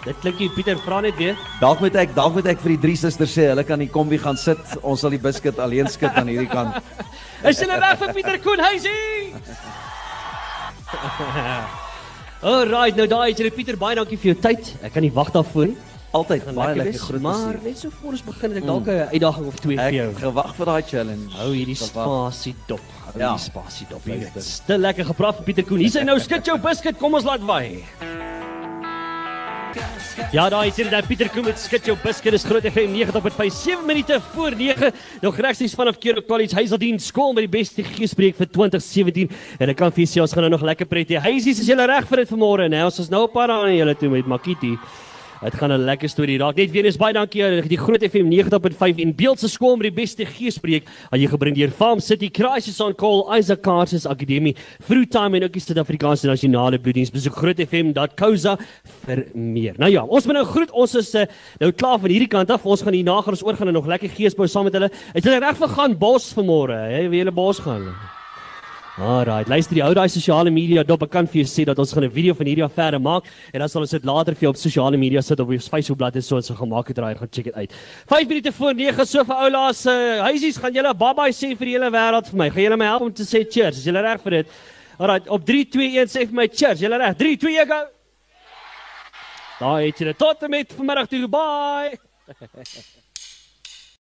Dit 0.02 0.16
klink 0.20 0.40
jy 0.42 0.48
Pieter 0.50 0.78
vra 0.82 1.00
net 1.04 1.14
weer. 1.16 1.36
Dalk 1.60 1.80
moet 1.80 1.94
ek 2.00 2.14
dalk 2.16 2.34
moet 2.34 2.46
ek 2.50 2.58
vir 2.64 2.72
die 2.74 2.80
drie 2.88 2.96
susters 2.98 3.30
sê 3.36 3.44
hulle 3.52 3.62
kan 3.64 3.78
die 3.78 3.86
kombi 3.92 4.18
gaan 4.18 4.36
sit. 4.36 4.58
Ons 4.82 5.00
sal 5.04 5.10
die 5.14 5.20
biscuit 5.22 5.58
alleen 5.62 5.86
skit 5.92 6.10
aan 6.18 6.26
hierdie 6.32 6.48
kant. 6.50 6.80
Is 7.48 7.60
hulle 7.62 7.78
reg 7.78 7.98
vir 8.02 8.12
Pieter 8.16 8.38
Koen 8.42 8.58
huisie? 8.58 9.30
Alright, 12.42 12.96
nou 12.98 13.06
daai 13.06 13.30
jy 13.30 13.50
Pieter 13.54 13.78
baie 13.78 13.94
dankie 14.00 14.18
vir 14.18 14.32
jou 14.32 14.40
tyd. 14.42 14.72
Ek 14.82 14.92
kan 14.96 15.02
nie 15.06 15.12
wag 15.14 15.30
daarvoor 15.34 15.70
nie. 15.70 15.78
Altyd 16.12 16.44
baie 16.52 16.74
lekker 16.76 16.98
groot 17.00 17.22
Maar 17.24 17.54
net 17.64 17.78
so 17.80 17.88
voor 18.02 18.12
ons 18.18 18.24
begin 18.26 18.50
het 18.52 18.58
ek 18.60 18.66
dalk 18.68 18.88
'n 18.90 19.06
uitdaging 19.14 19.46
of 19.48 19.60
twee 19.64 19.76
vir 19.78 19.86
Ek 19.86 19.94
jou. 19.94 20.08
gewag 20.18 20.50
vir 20.58 20.66
daai 20.66 20.82
challenge. 20.82 21.30
Hou 21.38 21.50
hierdie 21.54 21.76
spasie 21.78 22.54
dop. 22.66 22.80
Hou 23.06 23.14
Ja. 23.20 23.30
hierdie 23.30 23.44
spasie 23.46 23.86
dop. 23.88 24.02
Jy 24.04 24.18
weet. 24.18 24.62
Te 24.66 24.76
lekker 24.78 25.04
gepraat 25.04 25.36
vir 25.38 25.44
Pieter 25.44 25.64
Koen. 25.64 25.78
Hier 25.78 25.86
is 25.88 25.94
hy 25.94 26.02
nou 26.04 26.18
skit 26.18 26.44
jou 26.44 26.58
biscuit. 26.58 26.98
Kom 26.98 27.14
ons 27.14 27.24
laat 27.24 27.40
waai. 27.40 27.84
Ja, 30.32 30.46
daai 30.52 30.68
is 30.68 30.76
dat 30.90 31.06
Pieter 31.08 31.28
Koen 31.32 31.44
met 31.44 31.60
skit 31.60 31.86
jou 31.88 31.96
biscuit 32.02 32.34
is 32.36 32.44
groot 32.44 32.64
FM 32.64 32.92
90.5 32.94 33.52
7 33.52 33.86
minute 33.86 34.20
voor 34.32 34.56
9. 34.56 34.92
Nog 35.20 35.36
regstreeks 35.36 35.74
vanaf 35.74 35.98
Kero 35.98 36.22
College 36.28 36.54
Hazeldean 36.56 36.98
skool 37.00 37.32
met 37.32 37.46
die 37.46 37.52
beste 37.58 37.84
geespreek 37.84 38.36
vir 38.36 38.48
2017 38.48 39.30
en 39.58 39.72
ek 39.72 39.78
kan 39.78 39.92
vir 39.92 40.04
julle 40.04 40.12
sê 40.12 40.24
ons 40.24 40.32
gaan 40.32 40.46
nou 40.48 40.52
nog 40.56 40.66
lekker 40.66 40.88
pret 40.88 41.12
hê. 41.12 41.20
Hazy, 41.20 41.54
is 41.54 41.64
julle 41.68 41.86
reg 41.88 42.08
vir 42.08 42.24
dit 42.24 42.34
vanmôre? 42.34 42.68
Nou, 42.72 42.84
ons 42.90 43.00
is 43.04 43.12
nou 43.12 43.24
op 43.28 43.32
pad 43.36 43.52
aan 43.54 43.72
julle 43.76 43.96
toe 43.96 44.12
met 44.12 44.28
Makiti. 44.28 44.76
Dit 45.42 45.54
gaan 45.58 45.72
'n 45.72 45.84
lekker 45.84 46.08
storie 46.08 46.38
raak. 46.38 46.54
Net 46.56 46.70
weer 46.70 46.84
eens 46.84 46.96
baie 46.96 47.12
dankie 47.12 47.44
aan 47.44 47.66
die 47.66 47.76
Groot 47.76 48.02
FM 48.04 48.30
90.5 48.30 48.98
en 49.02 49.14
Beeldse 49.14 49.48
skool 49.48 49.76
met 49.76 49.90
die 49.90 50.02
beste 50.02 50.24
geespreek. 50.24 50.86
Al 51.10 51.18
jy 51.18 51.26
gebring 51.26 51.56
deur 51.56 51.70
Farm 51.70 52.00
City 52.00 52.30
Crisis 52.30 52.80
on 52.80 52.94
Call 52.94 53.26
Isaac 53.38 53.60
Carter's 53.62 54.06
Akademie, 54.06 54.54
Fruitime 54.80 55.36
en 55.36 55.42
ook 55.42 55.52
die 55.52 55.60
Suid-Afrikaanse 55.60 56.26
Nasionale 56.26 56.78
Bloeddiens. 56.78 57.10
Besoek 57.10 57.34
grootfm.co.za 57.34 58.56
vir 59.06 59.26
meer. 59.34 59.74
Nou 59.78 59.90
ja, 59.90 60.04
ons 60.04 60.26
moet 60.26 60.34
nou 60.34 60.46
groet. 60.46 60.70
Ons 60.70 60.94
is 60.94 61.14
uh, 61.14 61.26
nou 61.58 61.72
klaar 61.72 61.98
van 61.98 62.10
hierdie 62.10 62.30
kant 62.30 62.50
af. 62.50 62.64
Ons 62.64 62.82
gaan 62.82 62.94
hier 62.94 63.04
na 63.04 63.20
gaan 63.20 63.34
ons 63.34 63.42
oor 63.42 63.56
gaan 63.56 63.66
en 63.66 63.74
nog 63.74 63.86
lekker 63.86 64.14
geesbou 64.14 64.46
saam 64.46 64.64
met 64.64 64.72
hulle. 64.78 64.90
Het 65.12 65.24
julle 65.24 65.42
reg 65.42 65.56
vir 65.58 65.68
gaan 65.68 65.98
bos 65.98 66.32
vanmôre? 66.38 66.86
Hè, 66.86 67.08
wie 67.08 67.18
julle 67.18 67.34
bos 67.34 67.58
gaan? 67.58 67.90
Alright, 69.00 69.48
luister 69.48 69.78
die 69.78 69.80
ou 69.80 69.94
daai 69.96 70.10
sosiale 70.12 70.50
media 70.52 70.82
dop, 70.84 71.06
ek 71.06 71.12
kan 71.14 71.24
vir 71.24 71.38
jou 71.40 71.48
sê 71.48 71.64
dat 71.64 71.78
ons 71.80 71.94
gaan 71.96 72.04
'n 72.04 72.12
video 72.12 72.34
van 72.34 72.46
hierdie 72.46 72.64
affære 72.64 73.00
maak 73.00 73.24
en 73.54 73.60
dan 73.60 73.68
sal 73.68 73.80
ons 73.80 73.90
dit 73.90 74.04
later 74.04 74.34
vir 74.34 74.44
jou 74.44 74.50
op 74.50 74.56
sosiale 74.60 74.98
media 74.98 75.22
sit 75.22 75.40
op 75.40 75.48
ons 75.48 75.68
Facebook 75.68 75.96
bladsy 75.96 76.20
so 76.20 76.36
ons 76.36 76.50
gaan 76.50 76.68
maak 76.68 76.88
het 76.88 76.98
raai 76.98 77.16
gaan 77.16 77.28
check 77.32 77.44
dit 77.44 77.54
uit. 77.54 77.72
5 78.06 78.28
minute 78.28 78.52
voor 78.52 78.74
9 78.74 79.06
so 79.06 79.24
vir 79.24 79.34
oulaas 79.34 79.80
se 79.80 79.88
uh, 79.88 80.20
huisies 80.28 80.58
gaan 80.58 80.74
julle 80.74 80.92
babai 80.92 81.32
sê 81.32 81.56
vir 81.56 81.64
die 81.64 81.72
hele 81.78 81.90
wêreld 81.90 82.28
vir 82.28 82.36
my. 82.36 82.50
Gaan 82.50 82.62
julle 82.62 82.76
my 82.76 82.84
help 82.84 83.02
om 83.02 83.12
te 83.12 83.24
sê 83.24 83.48
cheers? 83.48 83.78
Is 83.78 83.84
julle 83.84 84.02
reg 84.02 84.20
vir 84.20 84.30
dit? 84.30 84.46
Alright, 85.00 85.28
op 85.28 85.42
3 85.46 85.64
2 85.64 85.98
1 85.98 86.06
sê 86.08 86.26
vir 86.28 86.34
my 86.34 86.48
cheers. 86.48 86.80
Julle 86.80 86.98
reg? 86.98 87.16
3 87.16 87.36
2 87.38 87.60
1 87.60 87.66
go. 87.66 87.86
Daai 89.58 89.86
het 89.86 89.98
julle 89.98 90.14
tot 90.14 90.42
en 90.42 90.50
met 90.50 90.68
vanmiddag 90.70 91.08
toe. 91.08 91.28
Bye. 91.28 91.96